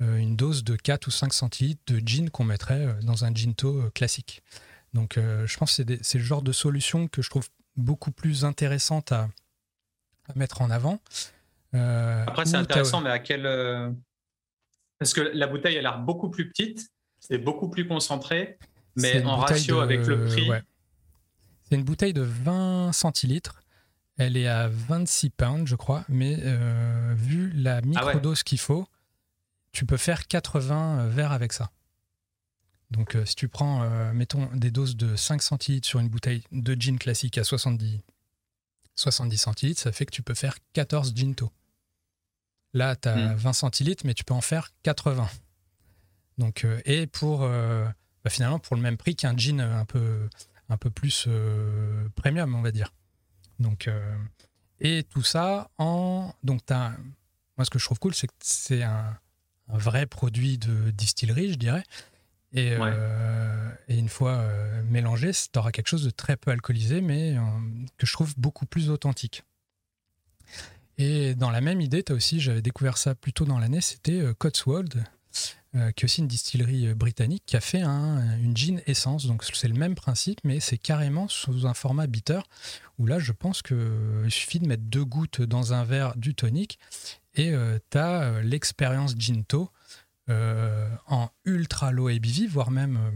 euh, 0.00 0.16
une 0.16 0.36
dose 0.36 0.62
de 0.62 0.76
4 0.76 1.08
ou 1.08 1.10
5 1.10 1.32
centilitres 1.32 1.82
de 1.88 2.00
gin 2.06 2.30
qu'on 2.30 2.44
mettrait 2.44 2.86
euh, 2.86 2.92
dans 3.02 3.24
un 3.24 3.34
ginto 3.34 3.90
classique. 3.96 4.44
Donc 4.94 5.16
je 5.16 5.56
pense 5.56 5.76
que 5.76 5.98
c'est 6.02 6.18
le 6.18 6.24
genre 6.24 6.42
de 6.42 6.52
solution 6.52 7.08
que 7.08 7.20
je 7.20 7.30
trouve 7.30 7.48
beaucoup 7.76 8.12
plus 8.12 8.44
intéressantes 8.44 9.10
à, 9.10 9.28
mettre 10.36 10.60
en 10.60 10.70
avant. 10.70 11.00
Après, 11.72 12.44
c'est 12.44 12.56
intéressant, 12.56 13.00
mais 13.00 13.10
à 13.10 13.18
quel. 13.18 13.42
Parce 14.98 15.14
que 15.14 15.20
la 15.20 15.46
bouteille 15.46 15.78
a 15.78 15.82
l'air 15.82 15.98
beaucoup 15.98 16.28
plus 16.28 16.48
petite, 16.48 16.90
c'est 17.18 17.38
beaucoup 17.38 17.70
plus 17.70 17.88
concentré, 17.88 18.58
mais 18.96 19.24
en 19.24 19.36
ratio 19.36 19.80
avec 19.80 20.06
le 20.06 20.26
prix. 20.26 20.50
C'est 21.72 21.78
une 21.78 21.84
bouteille 21.84 22.12
de 22.12 22.20
20 22.20 22.92
centilitres. 22.92 23.62
Elle 24.18 24.36
est 24.36 24.46
à 24.46 24.68
26 24.68 25.30
pounds, 25.30 25.66
je 25.66 25.74
crois, 25.74 26.04
mais 26.06 26.34
vu 27.14 27.50
la 27.52 27.76
ah 27.76 27.80
microdose 27.80 28.42
qu'il 28.42 28.58
faut, 28.58 28.86
tu 29.72 29.86
peux 29.86 29.96
faire 29.96 30.26
80 30.26 31.06
verres 31.06 31.32
avec 31.32 31.54
ça. 31.54 31.70
Donc, 32.90 33.16
euh, 33.16 33.24
si 33.24 33.36
tu 33.36 33.48
prends, 33.48 33.84
euh, 33.84 34.12
mettons, 34.12 34.50
des 34.54 34.70
doses 34.70 34.96
de 34.96 35.16
5 35.16 35.40
centilitres 35.40 35.88
sur 35.88 35.98
une 35.98 36.10
bouteille 36.10 36.44
de 36.52 36.78
gin 36.78 36.98
classique 36.98 37.38
à 37.38 37.44
70, 37.44 38.02
70 38.94 39.38
centilitres, 39.38 39.80
ça 39.80 39.92
fait 39.92 40.04
que 40.04 40.10
tu 40.10 40.22
peux 40.22 40.34
faire 40.34 40.58
14 40.74 41.14
ginto. 41.16 41.50
Là, 42.74 42.96
tu 42.96 43.08
as 43.08 43.32
20 43.32 43.54
centilitres, 43.54 44.04
mais 44.04 44.12
tu 44.12 44.24
peux 44.24 44.34
en 44.34 44.42
faire 44.42 44.68
80. 44.82 45.26
Donc, 46.36 46.66
euh, 46.66 46.82
et 46.84 47.06
pour, 47.06 47.38
bah, 47.38 48.28
finalement, 48.28 48.58
pour 48.58 48.76
le 48.76 48.82
même 48.82 48.98
prix 48.98 49.16
qu'un 49.16 49.34
gin 49.34 49.60
un 49.60 49.86
peu, 49.86 50.28
un 50.72 50.76
peu 50.76 50.90
plus 50.90 51.28
premium, 52.16 52.54
on 52.54 52.62
va 52.62 52.72
dire. 52.72 52.92
Donc, 53.58 53.88
et 54.80 55.04
tout 55.04 55.22
ça 55.22 55.70
en. 55.78 56.32
Donc, 56.42 56.60
as, 56.70 56.92
moi, 57.56 57.64
ce 57.64 57.70
que 57.70 57.78
je 57.78 57.84
trouve 57.84 57.98
cool, 57.98 58.14
c'est 58.14 58.26
que 58.26 58.32
c'est 58.40 58.82
un, 58.82 59.16
un 59.68 59.78
vrai 59.78 60.06
produit 60.06 60.58
de 60.58 60.90
distillerie, 60.90 61.52
je 61.52 61.58
dirais. 61.58 61.84
Et, 62.52 62.72
euh, 62.78 63.70
et, 63.88 63.96
une 63.96 64.10
fois 64.10 64.32
euh, 64.32 64.82
mélangé, 64.82 65.30
tu 65.32 65.58
auras 65.58 65.70
quelque 65.70 65.88
chose 65.88 66.04
de 66.04 66.10
très 66.10 66.36
peu 66.36 66.50
alcoolisé, 66.50 67.00
mais 67.00 67.36
euh, 67.36 67.40
que 67.96 68.06
je 68.06 68.12
trouve 68.12 68.34
beaucoup 68.36 68.66
plus 68.66 68.90
authentique. 68.90 69.42
Et 70.98 71.34
dans 71.34 71.50
la 71.50 71.62
même 71.62 71.80
idée, 71.80 72.02
tu 72.02 72.12
as 72.12 72.14
aussi, 72.14 72.40
j'avais 72.40 72.60
découvert 72.60 72.98
ça 72.98 73.14
plus 73.14 73.32
tôt 73.32 73.46
dans 73.46 73.58
l'année, 73.58 73.80
c'était 73.80 74.22
Cotswold, 74.38 75.02
qui 75.72 75.78
est 75.78 76.04
aussi 76.04 76.20
une 76.20 76.28
distillerie 76.28 76.92
britannique, 76.94 77.44
qui 77.46 77.56
a 77.56 77.60
fait 77.60 77.80
un, 77.80 78.38
une 78.38 78.56
gin 78.56 78.82
essence. 78.86 79.26
Donc 79.26 79.42
c'est 79.44 79.68
le 79.68 79.74
même 79.74 79.94
principe, 79.94 80.40
mais 80.44 80.60
c'est 80.60 80.76
carrément 80.76 81.28
sous 81.28 81.66
un 81.66 81.72
format 81.74 82.06
bitter, 82.06 82.40
où 82.98 83.06
là, 83.06 83.18
je 83.18 83.32
pense 83.32 83.62
qu'il 83.62 84.30
suffit 84.30 84.60
de 84.60 84.66
mettre 84.66 84.82
deux 84.84 85.04
gouttes 85.04 85.40
dans 85.40 85.72
un 85.72 85.84
verre 85.84 86.14
du 86.16 86.34
tonic, 86.34 86.78
et 87.34 87.54
tu 87.90 87.98
as 87.98 88.42
l'expérience 88.42 89.14
ginto 89.16 89.70
euh, 90.30 90.88
en 91.08 91.30
ultra 91.44 91.90
low 91.90 92.08
ABV, 92.08 92.46
voire 92.48 92.70
même, 92.70 92.96
euh, 92.96 93.10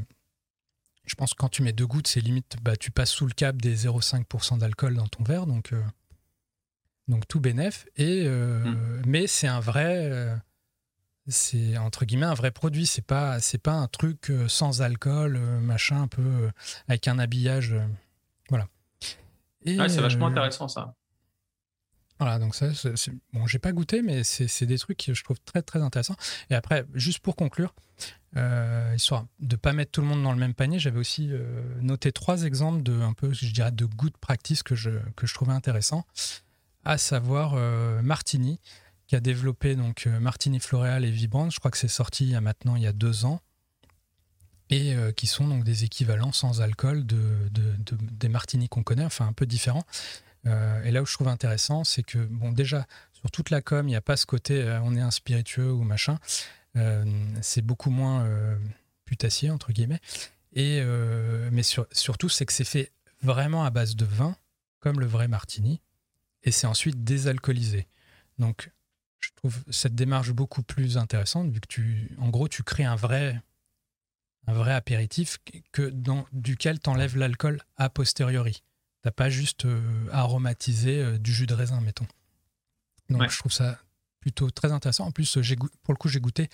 je 1.07 1.15
pense 1.15 1.35
que 1.35 1.39
quand 1.39 1.49
tu 1.49 1.63
mets 1.63 1.73
deux 1.73 1.87
gouttes, 1.87 2.09
c'est 2.09 2.21
limite, 2.21 2.57
bah, 2.63 2.77
tu 2.77 2.91
passes 2.91 3.11
sous 3.11 3.27
le 3.27 3.33
cap 3.33 3.57
des 3.57 3.87
0,5% 3.87 4.59
d'alcool 4.59 4.97
dans 4.97 5.07
ton 5.07 5.23
verre, 5.23 5.47
donc, 5.47 5.73
euh, 5.73 5.81
donc 7.07 7.29
tout 7.29 7.39
bénef. 7.39 7.87
Et, 7.97 8.29
mm. 8.29 9.03
Mais 9.07 9.29
c'est 9.29 9.47
un 9.47 9.61
vrai, 9.61 10.37
c'est 11.29 11.77
entre 11.77 12.05
guillemets 12.05 12.27
un 12.27 12.35
vrai 12.35 12.51
produit, 12.51 12.87
c'est 12.87 13.05
pas, 13.05 13.41
c'est 13.41 13.59
pas 13.59 13.73
un 13.73 13.89
truc 13.89 14.33
sans 14.49 14.83
alcool, 14.83 15.39
machin, 15.39 16.03
un 16.03 16.09
peu 16.09 16.51
avec 16.89 17.09
un 17.09 17.19
habillage. 17.19 17.75
voilà. 18.49 18.69
c'est 19.65 20.01
vachement 20.01 20.27
intéressant 20.29 20.69
ça. 20.69 20.95
Voilà, 22.19 22.39
donc 22.39 22.55
ça, 22.55 22.69
c'est, 22.75 23.13
bon, 23.33 23.47
j'ai 23.47 23.59
pas 23.59 23.73
goûté, 23.73 24.01
mais 24.01 24.25
c'est, 24.25 24.65
des 24.65 24.79
trucs 24.79 24.99
que 24.99 25.13
je 25.13 25.23
trouve 25.23 25.39
très 25.45 25.63
très 25.63 25.83
intéressants. 25.83 26.17
Et 26.49 26.55
après, 26.55 26.87
juste 26.95 27.19
pour 27.19 27.37
conclure, 27.37 27.75
euh, 28.37 28.93
histoire 28.97 29.27
de 29.39 29.57
pas 29.57 29.73
mettre 29.73 29.93
tout 29.93 30.01
le 30.01 30.07
monde 30.07 30.23
dans 30.23 30.33
le 30.33 30.39
même 30.39 30.55
panier, 30.55 30.79
j'avais 30.79 30.99
aussi 30.99 31.29
euh, 31.31 31.63
noté 31.81 32.13
trois 32.13 32.45
exemples 32.45 32.83
de 32.83 33.01
un 33.01 33.13
peu, 33.13 33.33
je 33.33 33.53
dirais, 33.53 33.71
de 33.71 33.85
good 33.85 34.17
practice 34.17 34.63
que 34.63 34.75
je 34.75 34.91
que 35.15 35.27
je 35.27 35.35
trouvais 35.35 35.53
intéressant, 35.53 36.07
à 36.85 36.97
savoir 36.97 37.53
euh, 37.55 38.01
Martini, 38.01 38.61
qui 39.07 39.17
a 39.17 39.21
développé 39.21 39.77
donc 39.77 40.07
Martini 40.07 40.61
Floréal 40.61 41.05
et 41.05 41.11
Vibrant. 41.11 41.51
Je 41.51 41.59
crois 41.59 41.71
que 41.71 41.79
c'est 41.79 41.89
sorti 41.89 42.25
il 42.25 42.31
y 42.31 42.35
a 42.35 42.41
maintenant 42.41 42.77
il 42.77 42.83
y 42.83 42.87
a 42.87 42.93
deux 42.93 43.25
ans 43.25 43.41
et 44.69 44.97
qui 45.17 45.29
sont 45.29 45.47
donc 45.47 45.63
des 45.63 45.85
équivalents 45.85 46.33
sans 46.33 46.61
alcool 46.61 47.07
de, 47.07 47.49
de, 47.53 47.63
de 47.79 47.97
des 48.11 48.29
martinis 48.29 48.69
qu'on 48.69 48.83
connaît, 48.83 49.05
enfin 49.05 49.27
un 49.29 49.33
peu 49.33 49.47
différents. 49.47 49.85
Euh, 50.47 50.83
et 50.85 50.91
là 50.91 51.03
où 51.03 51.07
je 51.07 51.15
trouve 51.15 51.29
intéressant, 51.29 51.85
c'est 51.85 52.03
que, 52.03 52.19
bon, 52.19 52.53
déjà, 52.53 52.87
sur 53.13 53.31
toute 53.31 53.51
la 53.51 53.63
com, 53.63 53.87
il 53.87 53.91
n'y 53.91 53.97
a 53.97 54.01
pas 54.01 54.17
ce 54.17 54.27
côté 54.27 54.63
euh, 54.63 54.81
on 54.83 54.95
est 54.95 55.01
un 55.01 55.11
spiritueux 55.11 55.73
ou 55.73 55.83
machin. 55.83 56.19
Euh, 56.77 57.05
c'est 57.43 57.63
beaucoup 57.63 57.91
moins 57.91 58.29
putassier, 59.05 59.51
entre 59.51 59.73
guillemets. 59.73 60.01
Et, 60.53 60.83
mais 61.51 61.63
surtout, 61.63 62.29
c'est 62.29 62.47
que 62.47 62.53
c'est 62.53 62.65
fait 62.65 62.93
vraiment 63.23 63.65
à 63.65 63.71
base 63.71 63.97
de 63.97 64.05
vin, 64.05 64.37
comme 64.81 65.01
le 65.01 65.07
vrai 65.07 65.29
martini, 65.29 65.81
et 66.45 66.51
c'est 66.51 66.67
ensuite 66.67 67.03
désalcoolisé. 67.03 67.87
Donc, 68.39 68.71
je 69.27 69.33
trouve 69.37 69.65
cette 69.71 69.95
démarche 69.95 70.33
beaucoup 70.33 70.63
plus 70.63 70.99
intéressante, 70.99 71.51
vu 71.51 71.61
que 71.61 71.69
tu, 71.69 72.17
en 72.19 72.29
gros, 72.29 72.49
tu 72.49 72.63
crées 72.63 72.85
un 72.85 72.97
vrai, 72.97 73.41
un 74.47 74.53
vrai 74.53 74.73
apéritif 74.73 75.39
que 75.73 75.83
dans, 75.83 76.27
duquel 76.33 76.81
tu 76.81 76.91
enlèves 76.91 77.17
l'alcool 77.17 77.63
a 77.77 77.91
posteriori 77.91 78.63
pas 79.11 79.31
juste 79.31 79.65
euh, 79.65 80.09
aromatisé 80.13 81.03
euh, 81.03 81.19
du 81.19 81.33
jus 81.33 81.47
de 81.47 81.55
raisin, 81.55 81.81
mettons. 81.81 82.07
Donc 83.09 83.31
je 83.31 83.39
trouve 83.39 83.53
ça 83.53 83.79
plutôt 84.21 84.51
très 84.51 84.73
intéressant. 84.73 85.07
En 85.07 85.13
plus, 85.13 85.41
j'ai 85.41 85.57
pour 85.57 85.95
le 85.95 85.97
coup, 85.97 86.09
j'ai 86.09 86.21
goûté 86.21 86.49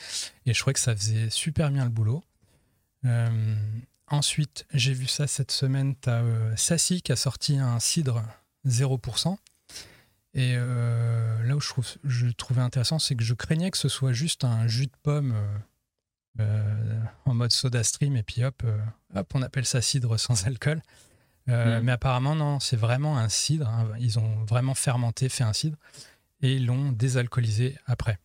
et 0.44 0.52
je 0.52 0.60
trouvais 0.60 0.74
que 0.74 0.80
ça 0.80 0.94
faisait 0.94 1.30
super 1.30 1.70
bien 1.70 1.84
le 1.84 1.90
boulot. 1.90 2.22
Euh, 3.06 3.56
ensuite, 4.08 4.66
j'ai 4.74 4.92
vu 4.92 5.06
ça 5.06 5.26
cette 5.26 5.50
semaine. 5.50 5.94
Tu 6.00 6.10
as 6.10 6.56
Sassy 6.56 7.00
qui 7.00 7.12
a 7.12 7.16
sorti 7.16 7.56
un 7.56 7.80
cidre 7.80 8.22
0%. 8.66 9.36
Et 10.34 10.56
là 10.56 11.54
où 11.54 11.60
je, 11.60 11.68
trouve, 11.68 11.86
je 12.04 12.26
trouvais 12.28 12.62
intéressant, 12.62 12.98
c'est 12.98 13.14
que 13.14 13.24
je 13.24 13.34
craignais 13.34 13.70
que 13.70 13.76
ce 13.76 13.88
soit 13.88 14.12
juste 14.12 14.44
un 14.44 14.66
jus 14.66 14.86
de 14.86 14.96
pomme 15.02 15.34
en 16.38 17.34
mode 17.34 17.52
soda 17.52 17.84
stream 17.84 18.16
et 18.16 18.22
puis 18.22 18.42
hop, 18.42 18.62
hop, 19.14 19.32
on 19.34 19.42
appelle 19.42 19.66
ça 19.66 19.82
cidre 19.82 20.18
sans 20.18 20.46
alcool. 20.46 20.80
Euh, 21.48 21.80
mm. 21.80 21.84
Mais 21.84 21.92
apparemment, 21.92 22.34
non, 22.34 22.60
c'est 22.60 22.76
vraiment 22.76 23.18
un 23.18 23.28
cidre. 23.28 23.68
Hein. 23.68 23.90
Ils 23.98 24.18
ont 24.18 24.44
vraiment 24.44 24.74
fermenté, 24.74 25.28
fait 25.28 25.44
un 25.44 25.52
cidre, 25.52 25.76
et 26.40 26.58
l'ont 26.58 26.92
désalcoolisé 26.92 27.76
après. 27.86 28.18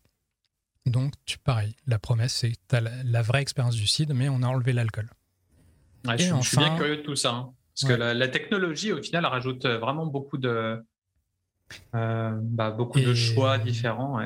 Donc, 0.86 1.14
tu, 1.26 1.38
pareil, 1.38 1.74
la 1.86 1.98
promesse, 1.98 2.34
c'est 2.34 2.52
que 2.52 2.56
tu 2.68 2.76
as 2.76 2.80
la, 2.80 3.22
vraie 3.22 3.42
expérience 3.42 3.74
du 3.74 3.86
cidre, 3.86 4.14
mais 4.14 4.28
on 4.28 4.42
a 4.42 4.46
enlevé 4.46 4.72
l'alcool. 4.72 5.10
je, 6.04 6.40
suis 6.42 6.56
bien 6.56 6.76
curieux 6.76 6.98
de 6.98 7.02
tout 7.02 7.16
ça. 7.16 7.32
Hein. 7.32 7.52
parce 7.74 7.92
que 7.92 7.98
la, 7.98 8.28
technologie, 8.28 8.92
au 8.92 9.02
final, 9.02 9.26
rajoute 9.26 9.66
vraiment 9.66 10.06
beaucoup 10.06 10.38
de, 10.38 10.48
euh, 10.48 10.76
bah, 11.92 12.70
beaucoup 12.70 13.00
de 13.00 13.14
choix 13.14 13.58
différents. 13.58 14.20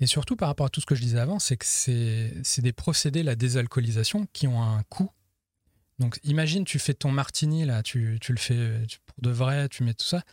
Et 0.00 0.06
surtout, 0.06 0.36
par 0.36 0.48
rapport 0.48 0.66
à 0.66 0.68
tout 0.68 0.80
ce 0.80 0.86
que 0.86 0.94
je 0.94 1.02
disais 1.02 1.20
avant, 1.20 1.38
c'est 1.38 1.56
que 1.56 1.66
c'est 1.66 2.62
des 2.62 2.72
procédés, 2.72 3.22
la 3.22 3.36
désalcoolisation, 3.36 4.26
qui 4.32 4.46
ont 4.48 4.62
un 4.62 4.82
coût 4.84 5.10
donc 6.02 6.18
imagine, 6.24 6.64
tu 6.64 6.80
fais 6.80 6.94
ton 6.94 7.12
martini, 7.12 7.64
là, 7.64 7.82
tu, 7.82 8.18
le 8.28 8.36
fais 8.36 8.80
pour 9.06 9.22
de 9.22 9.30
vrai, 9.30 9.68
tu 9.68 9.84
mets 9.84 9.94
tout 9.94 10.04
ça. 10.04 10.24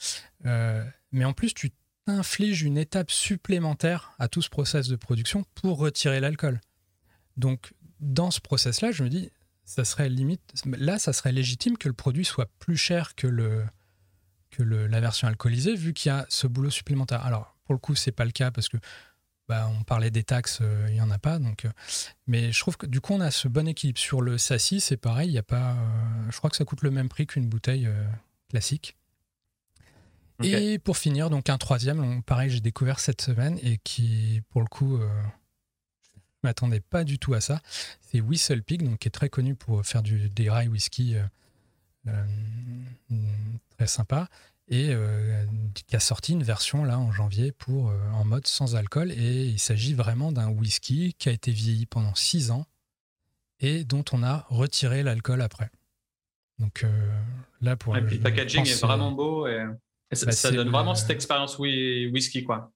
Euh, 0.45 0.83
mais 1.11 1.25
en 1.25 1.33
plus, 1.33 1.53
tu 1.53 1.71
t'infliges 2.05 2.63
une 2.63 2.77
étape 2.77 3.11
supplémentaire 3.11 4.13
à 4.17 4.27
tout 4.27 4.41
ce 4.41 4.49
process 4.49 4.87
de 4.87 4.95
production 4.95 5.45
pour 5.53 5.77
retirer 5.77 6.19
l'alcool. 6.19 6.59
Donc 7.37 7.73
dans 7.99 8.31
ce 8.31 8.39
process-là, 8.39 8.91
je 8.91 9.03
me 9.03 9.09
dis, 9.09 9.29
ça 9.63 9.85
serait 9.85 10.09
limite, 10.09 10.41
là, 10.65 10.97
ça 10.97 11.13
serait 11.13 11.31
légitime 11.31 11.77
que 11.77 11.87
le 11.87 11.93
produit 11.93 12.25
soit 12.25 12.49
plus 12.57 12.77
cher 12.77 13.13
que, 13.13 13.27
le, 13.27 13.63
que 14.49 14.63
la 14.63 14.99
version 14.99 15.27
alcoolisée, 15.27 15.75
vu 15.75 15.93
qu'il 15.93 16.09
y 16.09 16.13
a 16.13 16.25
ce 16.29 16.47
boulot 16.47 16.69
supplémentaire. 16.69 17.25
Alors, 17.25 17.55
pour 17.65 17.73
le 17.73 17.79
coup, 17.79 17.95
c'est 17.95 18.11
pas 18.11 18.25
le 18.25 18.31
cas 18.31 18.51
parce 18.51 18.67
que 18.69 18.77
bah, 19.49 19.67
on 19.79 19.83
parlait 19.83 20.11
des 20.11 20.23
taxes, 20.23 20.59
euh, 20.61 20.85
il 20.89 20.93
n'y 20.93 21.01
en 21.01 21.09
a 21.09 21.17
pas. 21.17 21.39
Donc, 21.39 21.65
euh, 21.65 21.71
mais 22.27 22.51
je 22.51 22.59
trouve 22.59 22.77
que 22.77 22.85
du 22.85 23.01
coup, 23.01 23.13
on 23.13 23.19
a 23.19 23.31
ce 23.31 23.47
bon 23.47 23.67
équilibre. 23.67 23.97
Sur 23.97 24.21
le 24.21 24.37
Sassi, 24.37 24.79
c'est 24.79 24.95
pareil, 24.95 25.31
il 25.31 25.37
a 25.39 25.43
pas, 25.43 25.71
euh, 25.71 26.31
je 26.31 26.37
crois 26.37 26.51
que 26.51 26.55
ça 26.55 26.65
coûte 26.65 26.83
le 26.83 26.91
même 26.91 27.09
prix 27.09 27.25
qu'une 27.25 27.49
bouteille 27.49 27.89
classique. 28.49 28.95
Et 30.41 30.79
pour 30.79 30.97
finir, 30.97 31.29
donc 31.29 31.49
un 31.49 31.57
troisième, 31.57 32.23
pareil, 32.23 32.49
j'ai 32.49 32.61
découvert 32.61 33.01
cette 33.01 33.21
semaine 33.21 33.59
et 33.61 33.77
qui, 33.83 34.41
pour 34.49 34.61
le 34.61 34.67
coup, 34.67 34.97
je 34.97 35.03
ne 35.03 35.09
m'attendais 36.43 36.79
pas 36.79 37.03
du 37.03 37.19
tout 37.19 37.33
à 37.33 37.41
ça. 37.41 37.59
C'est 37.99 38.21
Whistle 38.21 38.61
Pig, 38.61 38.83
donc, 38.83 38.99
qui 38.99 39.09
est 39.09 39.11
très 39.11 39.27
connu 39.27 39.55
pour 39.55 39.85
faire 39.85 40.01
du, 40.01 40.29
des 40.29 40.49
rye 40.49 40.69
whisky 40.69 41.17
très 43.77 43.87
sympa 43.87 44.27
et 44.69 44.89
euh, 44.91 45.45
qui 45.87 45.95
a 45.95 45.99
sorti 45.99 46.33
une 46.33 46.43
version 46.43 46.83
là 46.83 46.99
en 46.99 47.11
janvier 47.11 47.51
pour 47.51 47.89
euh, 47.89 47.97
en 48.13 48.23
mode 48.23 48.45
sans 48.45 48.75
alcool 48.75 49.11
et 49.11 49.45
il 49.45 49.59
s'agit 49.59 49.93
vraiment 49.93 50.31
d'un 50.31 50.49
whisky 50.49 51.15
qui 51.17 51.29
a 51.29 51.31
été 51.31 51.51
vieilli 51.51 51.85
pendant 51.87 52.13
6 52.13 52.51
ans 52.51 52.65
et 53.59 53.83
dont 53.83 54.05
on 54.11 54.23
a 54.23 54.45
retiré 54.49 55.01
l'alcool 55.01 55.41
après. 55.41 55.71
Donc 56.59 56.83
euh, 56.83 57.21
là 57.61 57.75
pour 57.75 57.95
le 57.95 58.19
packaging 58.19 58.67
est 58.67 58.81
vraiment 58.81 59.11
beau 59.11 59.47
et, 59.47 59.65
ça, 60.13 60.25
bah, 60.49 60.55
donne 60.55 60.69
vraiment 60.69 60.95
cette 60.95 61.09
expérience 61.09 61.57
whisky 61.57 62.43
quoi. 62.43 62.71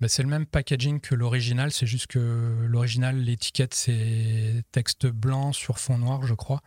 Bah, 0.00 0.08
c'est 0.08 0.22
le 0.22 0.28
même 0.30 0.46
packaging 0.46 1.00
que 1.00 1.14
l'original, 1.14 1.70
c'est 1.72 1.86
juste 1.86 2.06
que 2.06 2.66
l'original 2.66 3.18
l'étiquette 3.18 3.74
c'est 3.74 4.62
texte 4.72 5.06
blanc 5.06 5.52
sur 5.52 5.78
fond 5.78 5.98
noir 5.98 6.26
je 6.26 6.34
crois. 6.34 6.62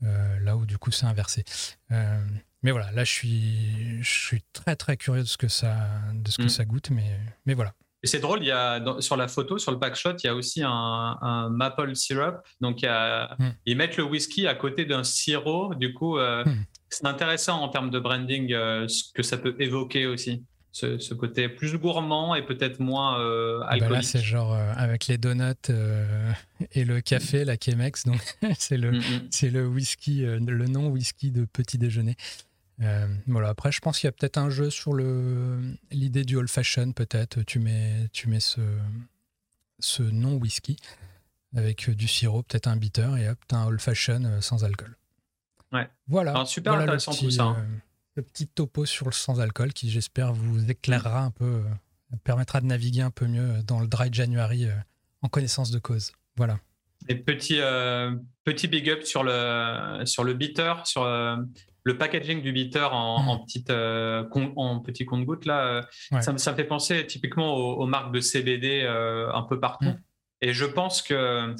Là 0.00 0.56
où 0.56 0.66
du 0.66 0.78
coup 0.78 0.90
c'est 0.90 1.06
inversé. 1.06 1.44
mais 1.90 2.70
voilà, 2.70 2.90
là, 2.92 3.04
je 3.04 3.10
suis, 3.10 4.02
je 4.02 4.10
suis 4.26 4.42
très 4.52 4.76
très 4.76 4.96
curieux 4.96 5.22
de 5.22 5.28
ce 5.28 5.36
que 5.36 5.48
ça, 5.48 5.76
de 6.14 6.30
ce 6.30 6.38
que 6.38 6.44
mm. 6.44 6.48
ça 6.48 6.64
goûte, 6.64 6.90
mais, 6.90 7.20
mais 7.46 7.54
voilà. 7.54 7.74
Et 8.04 8.06
c'est 8.06 8.18
drôle, 8.18 8.40
il 8.42 8.48
y 8.48 8.50
a, 8.50 8.84
sur 9.00 9.16
la 9.16 9.28
photo, 9.28 9.56
sur 9.56 9.72
le 9.72 9.78
backshot, 9.78 10.12
il 10.22 10.26
y 10.26 10.28
a 10.28 10.34
aussi 10.34 10.62
un, 10.62 11.48
maple 11.50 11.96
syrup. 11.96 12.36
Donc, 12.60 12.82
mm. 12.82 13.50
ils 13.64 13.76
mettent 13.78 13.96
le 13.96 14.04
whisky 14.04 14.46
à 14.46 14.54
côté 14.54 14.84
d'un 14.84 15.04
sirop. 15.04 15.74
Du 15.74 15.94
coup, 15.94 16.18
euh, 16.18 16.44
mm. 16.44 16.66
c'est 16.90 17.06
intéressant 17.06 17.62
en 17.62 17.70
termes 17.70 17.88
de 17.88 17.98
branding 17.98 18.52
euh, 18.52 18.86
ce 18.88 19.04
que 19.14 19.22
ça 19.22 19.38
peut 19.38 19.56
évoquer 19.58 20.04
aussi. 20.04 20.44
Ce, 20.76 21.14
côté 21.14 21.48
plus 21.48 21.78
gourmand 21.78 22.34
et 22.34 22.42
peut-être 22.42 22.80
moins 22.80 23.20
euh, 23.20 23.60
ah 23.62 23.66
bah 23.66 23.72
alcoolique. 23.74 23.94
là, 23.94 24.02
c'est 24.02 24.22
genre 24.22 24.54
avec 24.54 25.06
les 25.06 25.18
donuts 25.18 25.70
et 26.72 26.84
le 26.84 27.00
café, 27.00 27.44
la 27.44 27.54
Chemex. 27.54 28.04
Donc, 28.06 28.20
c'est 28.58 28.76
le, 28.76 28.98
c'est 29.30 29.50
le 29.50 29.68
whisky, 29.68 30.22
le 30.22 30.66
non 30.66 30.88
whisky 30.88 31.30
de 31.30 31.44
petit 31.44 31.78
déjeuner. 31.78 32.16
Euh, 32.82 33.06
voilà. 33.26 33.50
Après, 33.50 33.70
je 33.70 33.80
pense 33.80 33.98
qu'il 34.00 34.06
y 34.06 34.08
a 34.08 34.12
peut-être 34.12 34.38
un 34.38 34.50
jeu 34.50 34.70
sur 34.70 34.92
le 34.92 35.60
l'idée 35.90 36.24
du 36.24 36.36
old 36.36 36.48
fashion. 36.48 36.92
Peut-être 36.92 37.42
tu 37.42 37.58
mets 37.58 38.08
tu 38.12 38.28
mets 38.28 38.40
ce 38.40 38.60
ce 39.78 40.02
non 40.02 40.34
whisky 40.34 40.76
avec 41.54 41.88
du 41.90 42.08
sirop, 42.08 42.42
peut-être 42.42 42.66
un 42.66 42.76
bitter 42.76 43.08
et 43.18 43.28
hop, 43.28 43.38
t'as 43.46 43.58
un 43.58 43.66
old 43.66 43.80
fashion 43.80 44.24
euh, 44.24 44.40
sans 44.40 44.64
alcool. 44.64 44.96
Ouais. 45.72 45.88
Voilà. 46.08 46.44
super 46.46 46.74
intéressant 46.74 47.12
le 47.12 47.16
petit, 47.16 47.24
tout 47.26 47.30
ça. 47.30 47.44
Hein. 47.44 47.66
Euh, 48.16 48.20
le 48.20 48.22
petit 48.22 48.46
topo 48.46 48.84
sur 48.84 49.06
le 49.06 49.12
sans 49.12 49.40
alcool 49.40 49.72
qui 49.72 49.90
j'espère 49.90 50.32
vous 50.32 50.70
éclairera 50.70 51.20
un 51.20 51.30
peu, 51.30 51.62
permettra 52.22 52.60
de 52.60 52.66
naviguer 52.66 53.02
un 53.02 53.10
peu 53.10 53.26
mieux 53.26 53.62
dans 53.62 53.80
le 53.80 53.86
dry 53.86 54.08
January 54.12 54.66
en 55.22 55.28
connaissance 55.28 55.70
de 55.70 55.78
cause. 55.78 56.12
Voilà. 56.36 56.58
Et 57.08 57.16
petit, 57.16 57.60
petit 58.44 58.68
big 58.68 58.88
up 58.88 59.02
sur 59.02 59.24
le, 59.24 60.04
sur 60.06 60.24
le 60.24 60.34
bitter, 60.34 60.74
sur 60.84 61.04
le 61.84 61.98
packaging 61.98 62.42
du 62.42 62.52
bitter 62.52 62.88
en, 62.90 63.36
mm. 63.36 63.44
petite, 63.44 63.70
euh, 63.70 64.24
en 64.56 64.80
petit 64.80 65.04
compte-goutte, 65.04 65.44
là, 65.44 65.66
euh, 65.66 66.20
ça, 66.20 66.32
me 66.32 66.38
fait 66.38 66.64
penser 66.64 67.06
typiquement 67.06 67.54
aux, 67.54 67.86
marques 67.86 68.12
de 68.12 68.20
CBD 68.20 68.82
euh, 68.82 69.30
un 69.32 69.42
peu 69.42 69.60
partout. 69.60 69.84
Mm. 69.84 70.00
Et 70.40 70.52
je 70.52 70.64
pense 70.64 71.02
que 71.02 71.54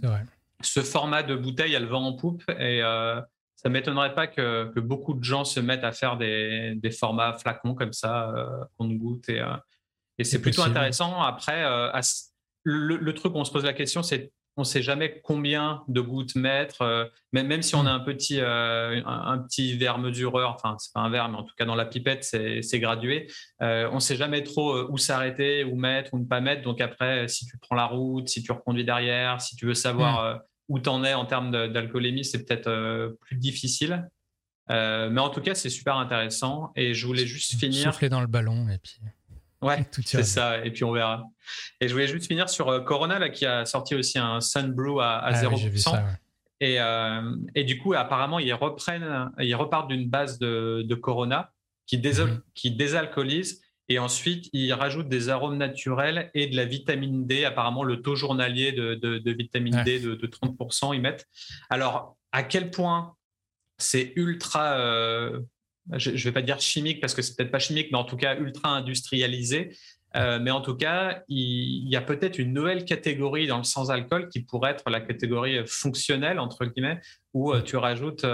ce 0.61 0.81
format 0.81 1.23
de 1.23 1.37
bouteille, 1.37 1.75
elle 1.75 1.87
vend 1.87 2.05
en 2.05 2.15
poupe. 2.15 2.43
Et 2.59 2.83
ça 3.57 3.69
ne 3.69 3.75
m'étonnerait 3.75 4.15
pas 4.15 4.27
que, 4.27 4.73
beaucoup 4.81 5.15
de 5.15 5.25
gens 5.25 5.45
se 5.45 5.61
mettent 5.61 5.85
à 5.85 5.93
faire 5.93 6.17
des, 6.17 6.79
formats 6.99 7.35
flacons 7.35 7.75
comme 7.75 7.93
ça, 7.93 8.33
compte-goutte. 8.79 9.29
Et, 9.29 9.43
et 10.19 10.25
c'est 10.25 10.41
plutôt 10.41 10.63
intéressant. 10.63 11.23
Après, 11.23 11.65
le, 12.63 12.97
le, 12.97 13.15
truc 13.15 13.35
où 13.35 13.39
on 13.39 13.45
se 13.45 13.53
pose 13.53 13.65
la 13.65 13.73
question, 13.73 14.03
c'est 14.03 14.33
on 14.57 14.63
ne 14.63 14.67
sait 14.67 14.83
jamais 14.83 15.21
combien 15.23 15.83
de 15.89 16.01
gouttes 16.01 16.37
mettre, 16.37 16.83
euh, 16.83 17.07
même, 17.33 17.49
même 17.49 17.63
si 17.63 17.75
on 17.75 17.87
a 17.87 17.91
un 17.91 18.01
petit, 18.01 18.41
euh, 18.41 19.01
un, 19.05 19.39
petit 19.39 19.77
verre 19.77 19.99
mesureur, 19.99 20.55
enfin, 20.55 20.77
c'est 20.79 20.93
pas 20.93 21.01
un 21.01 21.11
verre, 21.11 21.29
mais 21.29 21.39
en 21.39 21.43
tout 21.43 21.55
cas 21.59 21.65
dans 21.65 21.75
la 21.75 21.87
pipette, 21.87 22.23
c'est 22.25 22.81
gradué. 22.81 23.29
Euh, 23.63 23.89
on 23.91 23.97
ne 23.97 24.01
sait 24.01 24.17
jamais 24.17 24.43
trop 24.45 24.89
où 24.89 24.97
s'arrêter, 24.97 25.65
où 25.65 25.77
mettre, 25.77 26.15
ou 26.15 26.19
ne 26.19 26.25
pas 26.25 26.41
mettre. 26.41 26.63
Donc 26.63 26.81
après, 26.81 27.27
si 27.29 27.47
tu 27.47 27.59
prends 27.59 27.75
la 27.75 27.87
route, 27.87 28.29
si 28.29 28.43
tu 28.43 28.53
reconduis 28.53 28.85
derrière, 28.85 29.41
si 29.41 29.57
tu 29.57 29.67
veux 29.67 29.75
savoir 29.75 30.41
où 30.69 30.79
tu 30.79 30.89
en 30.89 31.05
es 31.05 31.15
en 31.15 31.27
termes 31.27 31.51
d'alcoolémie, 31.51 32.25
c'est 32.25 32.45
peut-être 32.45 33.17
plus 33.21 33.37
difficile. 33.37 34.09
mais 34.69 35.21
en 35.21 35.31
tout 35.31 35.41
cas, 35.41 35.55
c'est 35.55 35.71
super 35.71 35.97
intéressant. 35.97 36.73
Et 36.77 36.95
je 36.95 37.07
voulais 37.07 37.27
juste 37.27 37.59
finir. 37.59 37.93
Souffler 37.93 38.09
dans 38.09 38.21
le 38.21 38.27
ballon 38.27 38.69
et 38.69 38.79
puis. 38.79 39.01
Ouais, 39.65 39.87
c'est 40.05 40.23
ça. 40.23 40.65
Et 40.65 40.71
puis 40.71 40.85
on 40.85 40.93
verra. 40.93 41.25
Et 41.81 41.89
je 41.89 41.93
voulais 41.93 42.07
juste 42.07 42.27
finir 42.27 42.49
sur 42.49 42.69
euh, 42.69 42.81
Corona, 42.81 43.19
là, 43.19 43.31
qui 43.31 43.47
a 43.47 43.65
sorti 43.65 43.95
aussi 43.95 44.19
un 44.19 44.41
Sunbrew 44.41 45.01
à, 45.01 45.19
à 45.19 45.33
0%. 45.33 45.91
Ah 45.93 46.05
et, 46.61 46.81
euh, 46.81 47.37
et, 47.55 47.65
du 47.65 47.79
coup, 47.79 47.95
apparemment, 47.95 48.39
ils 48.39 48.53
reprennent, 48.53 49.31
ils 49.39 49.55
repartent 49.55 49.89
d'une 49.89 50.09
base 50.09 50.39
de, 50.39 50.95
Corona 50.95 51.53
qui, 51.87 51.99
mhm. 51.99 52.43
qui 52.55 52.71
désalcoolise. 52.71 53.61
Et 53.89 53.99
ensuite, 53.99 54.49
ils 54.53 54.73
rajoutent 54.73 55.09
des 55.09 55.29
arômes 55.29 55.59
naturels 55.59 56.31
et 56.35 56.47
de 56.47 56.57
la 56.57 56.65
vitamine 56.65 57.27
D. 57.27 57.45
Apparemment, 57.45 57.85
le 57.85 58.01
taux 58.01 58.17
journalier 58.17 58.73
de, 58.73 58.95
de, 58.95 59.33
vitamine 59.33 59.83
D 59.85 60.01
de, 60.01 60.27
30%, 60.27 60.95
ils 60.95 61.01
mettent. 61.01 61.27
Alors, 61.69 62.17
à 62.33 62.43
quel 62.43 62.71
point 62.71 63.15
c'est 63.79 64.13
ultra 64.17 64.79
euh, 64.79 65.41
je 65.93 66.11
ne 66.11 66.17
vais 66.17 66.33
pas 66.33 66.43
dire 66.43 66.61
chimique 66.61 67.01
parce 67.01 67.15
que 67.15 67.23
c'est 67.23 67.37
peut-être 67.37 67.51
pas 67.51 67.59
chimique, 67.59 67.89
mais 67.93 67.99
en 67.99 68.05
tout 68.05 68.17
cas 68.17 68.37
ultra 68.37 68.71
industrialisé. 68.71 69.77
Euh, 70.17 70.39
mais 70.41 70.53
en 70.53 70.61
tout 70.61 70.77
cas, 70.77 71.23
il, 71.29 71.89
y 71.89 71.97
a 71.97 72.01
peut-être 72.01 72.39
une 72.39 72.53
nouvelle 72.53 72.85
catégorie 72.85 73.49
dans 73.49 73.59
le 73.59 73.65
sans-alcool 73.65 74.29
qui 74.29 74.41
pourrait 74.41 74.71
être 74.71 74.89
la 74.89 75.01
catégorie 75.01 75.67
fonctionnelle, 75.67 76.39
entre 76.39 76.65
guillemets, 76.67 77.01
où 77.33 77.53
euh, 77.53 77.61
tu 77.61 77.77
rajoutes 77.77 78.25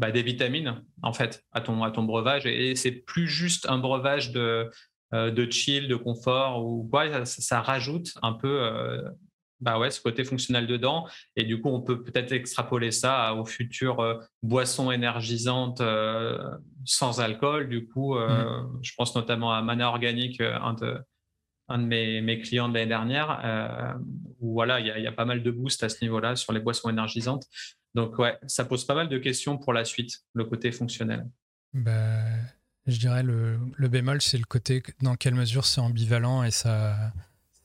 bah, 0.00 0.10
des 0.10 0.22
vitamines, 0.22 0.82
en 1.02 1.12
fait, 1.12 1.44
à 1.52 1.60
ton, 1.60 1.82
à 1.84 1.90
ton 1.90 2.02
breuvage. 2.02 2.46
Et, 2.46 2.74
c'est 2.74 2.92
plus 2.92 3.28
juste 3.28 3.66
un 3.68 3.78
breuvage 3.78 4.32
de, 4.32 4.70
de 5.12 5.50
chill, 5.50 5.88
de 5.88 5.96
confort, 5.96 6.64
ou 6.64 6.88
quoi, 6.88 7.24
ça 7.24 7.60
rajoute 7.60 8.14
un 8.22 8.32
peu 8.32 9.02
bah 9.60 9.78
ouais, 9.78 9.90
ce 9.90 10.00
côté 10.00 10.24
fonctionnel 10.24 10.66
dedans. 10.66 11.06
Et 11.36 11.44
du 11.44 11.60
coup, 11.60 11.68
on 11.68 11.80
peut 11.80 12.02
peut-être 12.02 12.32
extrapoler 12.32 12.90
ça 12.90 13.34
aux 13.34 13.44
futures 13.44 14.00
euh, 14.00 14.18
boissons 14.42 14.90
énergisantes 14.90 15.80
euh, 15.80 16.38
sans 16.84 17.20
alcool. 17.20 17.68
Du 17.68 17.86
coup, 17.86 18.16
euh, 18.16 18.62
mmh. 18.62 18.78
je 18.82 18.92
pense 18.96 19.14
notamment 19.14 19.52
à 19.52 19.62
Mana 19.62 19.88
Organique, 19.88 20.40
un 20.40 20.74
de, 20.74 20.98
un 21.68 21.78
de 21.78 21.84
mes, 21.84 22.20
mes 22.20 22.40
clients 22.40 22.68
de 22.68 22.74
l'année 22.74 22.88
dernière, 22.88 23.98
où 24.40 24.54
voilà, 24.54 24.80
il 24.80 24.86
y, 24.86 25.06
a 25.06 25.12
pas 25.12 25.24
mal 25.24 25.42
de 25.42 25.50
boost 25.50 25.84
à 25.84 25.88
ce 25.88 26.02
niveau-là 26.02 26.36
sur 26.36 26.52
les 26.52 26.60
boissons 26.60 26.88
énergisantes. 26.88 27.44
Donc 27.94 28.18
ouais, 28.18 28.38
ça 28.46 28.64
pose 28.64 28.84
pas 28.84 28.94
mal 28.94 29.08
de 29.08 29.18
questions 29.18 29.58
pour 29.58 29.72
la 29.72 29.84
suite, 29.84 30.24
le 30.34 30.44
côté 30.44 30.70
fonctionnel. 30.72 31.28
Bah, 31.72 32.22
je 32.86 32.98
dirais 32.98 33.22
le, 33.22 33.58
le 33.74 33.88
bémol, 33.88 34.20
c'est 34.22 34.38
le 34.38 34.44
côté 34.44 34.82
dans 35.02 35.16
quelle 35.16 35.34
mesure 35.34 35.66
c'est 35.66 35.80
ambivalent 35.80 36.44
et 36.44 36.50
ça 36.50 37.12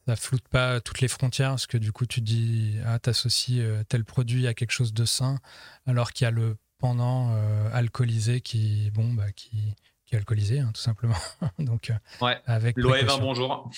ça 0.07 0.15
floute 0.15 0.47
pas 0.47 0.79
toutes 0.81 1.01
les 1.01 1.07
frontières 1.07 1.51
parce 1.51 1.67
que 1.67 1.77
du 1.77 1.91
coup 1.91 2.05
tu 2.05 2.21
dis 2.21 2.75
ah 2.85 2.99
t'associes 2.99 3.61
euh, 3.61 3.83
tel 3.87 4.05
produit 4.05 4.47
à 4.47 4.53
quelque 4.53 4.71
chose 4.71 4.93
de 4.93 5.05
sain 5.05 5.39
alors 5.87 6.11
qu'il 6.11 6.25
y 6.25 6.27
a 6.27 6.31
le 6.31 6.57
pendant 6.77 7.31
euh, 7.31 7.69
alcoolisé 7.73 8.41
qui 8.41 8.91
bon 8.91 9.13
bah 9.13 9.31
qui, 9.31 9.75
qui 10.05 10.15
est 10.15 10.17
alcoolisé 10.17 10.59
hein, 10.59 10.71
tout 10.73 10.81
simplement. 10.81 11.15
Donc 11.59 11.89
euh, 11.89 12.25
ouais, 12.25 12.39
avec 12.45 12.77
l'eau 12.77 12.93
bonjour. 13.19 13.71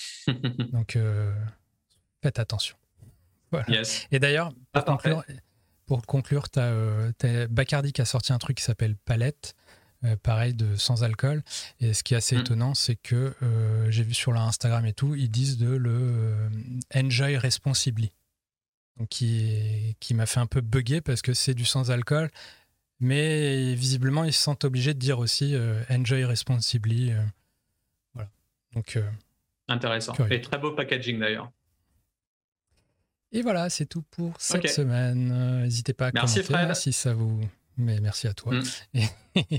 Donc 0.72 0.98
faites 2.22 2.38
attention. 2.38 2.76
Et 4.10 4.18
d'ailleurs 4.18 4.52
pour, 4.72 4.84
conclure, 4.84 5.24
pour 5.88 6.06
conclure 6.06 6.48
tu 6.50 6.60
as, 6.60 7.48
Bacardi 7.48 7.92
qui 7.92 8.02
a 8.02 8.04
sorti 8.04 8.32
un 8.32 8.38
truc 8.38 8.58
qui 8.58 8.62
s'appelle 8.62 8.94
Palette 8.94 9.56
euh, 10.04 10.14
pareil 10.22 10.54
de 10.54 10.76
sans 10.76 11.02
alcool. 11.02 11.42
Et 11.80 11.92
ce 11.92 12.04
qui 12.04 12.14
est 12.14 12.18
assez 12.18 12.36
mm. 12.36 12.40
étonnant, 12.40 12.74
c'est 12.74 12.94
que 12.94 13.34
euh, 13.42 13.90
j'ai 13.90 14.04
vu 14.04 14.14
sur 14.14 14.30
leur 14.30 14.42
Instagram 14.42 14.86
et 14.86 14.92
tout, 14.92 15.16
ils 15.16 15.30
disent 15.30 15.58
de 15.58 15.70
le 15.70 15.90
euh, 15.90 16.48
enjoy 16.94 17.36
responsibly. 17.36 18.12
Donc 18.96 19.08
qui, 19.08 19.96
qui 19.98 20.14
m'a 20.14 20.26
fait 20.26 20.40
un 20.40 20.46
peu 20.46 20.60
bugger 20.60 21.00
parce 21.00 21.22
que 21.22 21.32
c'est 21.32 21.54
du 21.54 21.64
sans 21.64 21.90
alcool, 21.90 22.30
mais 23.00 23.74
visiblement 23.74 24.24
ils 24.24 24.32
se 24.32 24.42
sentent 24.42 24.64
obligés 24.64 24.92
de 24.92 24.98
dire 24.98 25.20
aussi 25.20 25.56
enjoy 25.88 26.24
responsibly. 26.24 27.12
voilà. 28.12 28.28
Donc 28.74 28.98
intéressant. 29.68 30.14
Et 30.30 30.40
très 30.40 30.58
beau 30.58 30.72
packaging 30.72 31.20
d'ailleurs. 31.20 31.52
Et 33.32 33.42
voilà, 33.42 33.68
c'est 33.68 33.86
tout 33.86 34.02
pour 34.10 34.34
cette 34.38 34.68
semaine. 34.68 35.62
N'hésitez 35.62 35.92
pas 35.92 36.08
à 36.08 36.10
merci 36.12 36.42
commenter 36.42 36.74
si 36.74 36.92
ça 36.92 37.12
vous. 37.12 37.40
Mais 37.76 38.00
merci 38.00 38.26
à 38.26 38.34
toi. 38.34 38.54
Mm. 38.54 39.00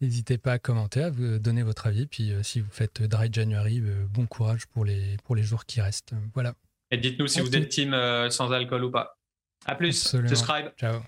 N'hésitez 0.00 0.38
pas 0.38 0.52
à 0.52 0.58
commenter, 0.58 1.02
à 1.02 1.10
vous 1.10 1.38
donner 1.38 1.62
votre 1.62 1.86
avis. 1.86 2.06
Puis 2.06 2.32
euh, 2.32 2.42
si 2.42 2.60
vous 2.60 2.70
faites 2.70 3.02
Dry 3.02 3.28
January, 3.32 3.80
euh, 3.80 4.06
bon 4.08 4.26
courage 4.26 4.66
pour 4.66 4.84
les, 4.84 5.16
pour 5.24 5.34
les 5.34 5.42
jours 5.42 5.66
qui 5.66 5.80
restent. 5.80 6.12
Voilà. 6.34 6.54
Et 6.90 6.96
dites-nous 6.96 7.26
si 7.26 7.40
vous 7.40 7.54
êtes 7.54 7.68
team 7.68 7.92
euh, 7.92 8.30
sans 8.30 8.52
alcool 8.52 8.84
ou 8.84 8.90
pas. 8.90 9.18
À 9.66 9.74
plus. 9.74 9.92
Subscribe. 9.92 10.70
Ciao. 10.78 11.02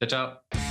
Ciao, 0.00 0.08
ciao. 0.08 0.65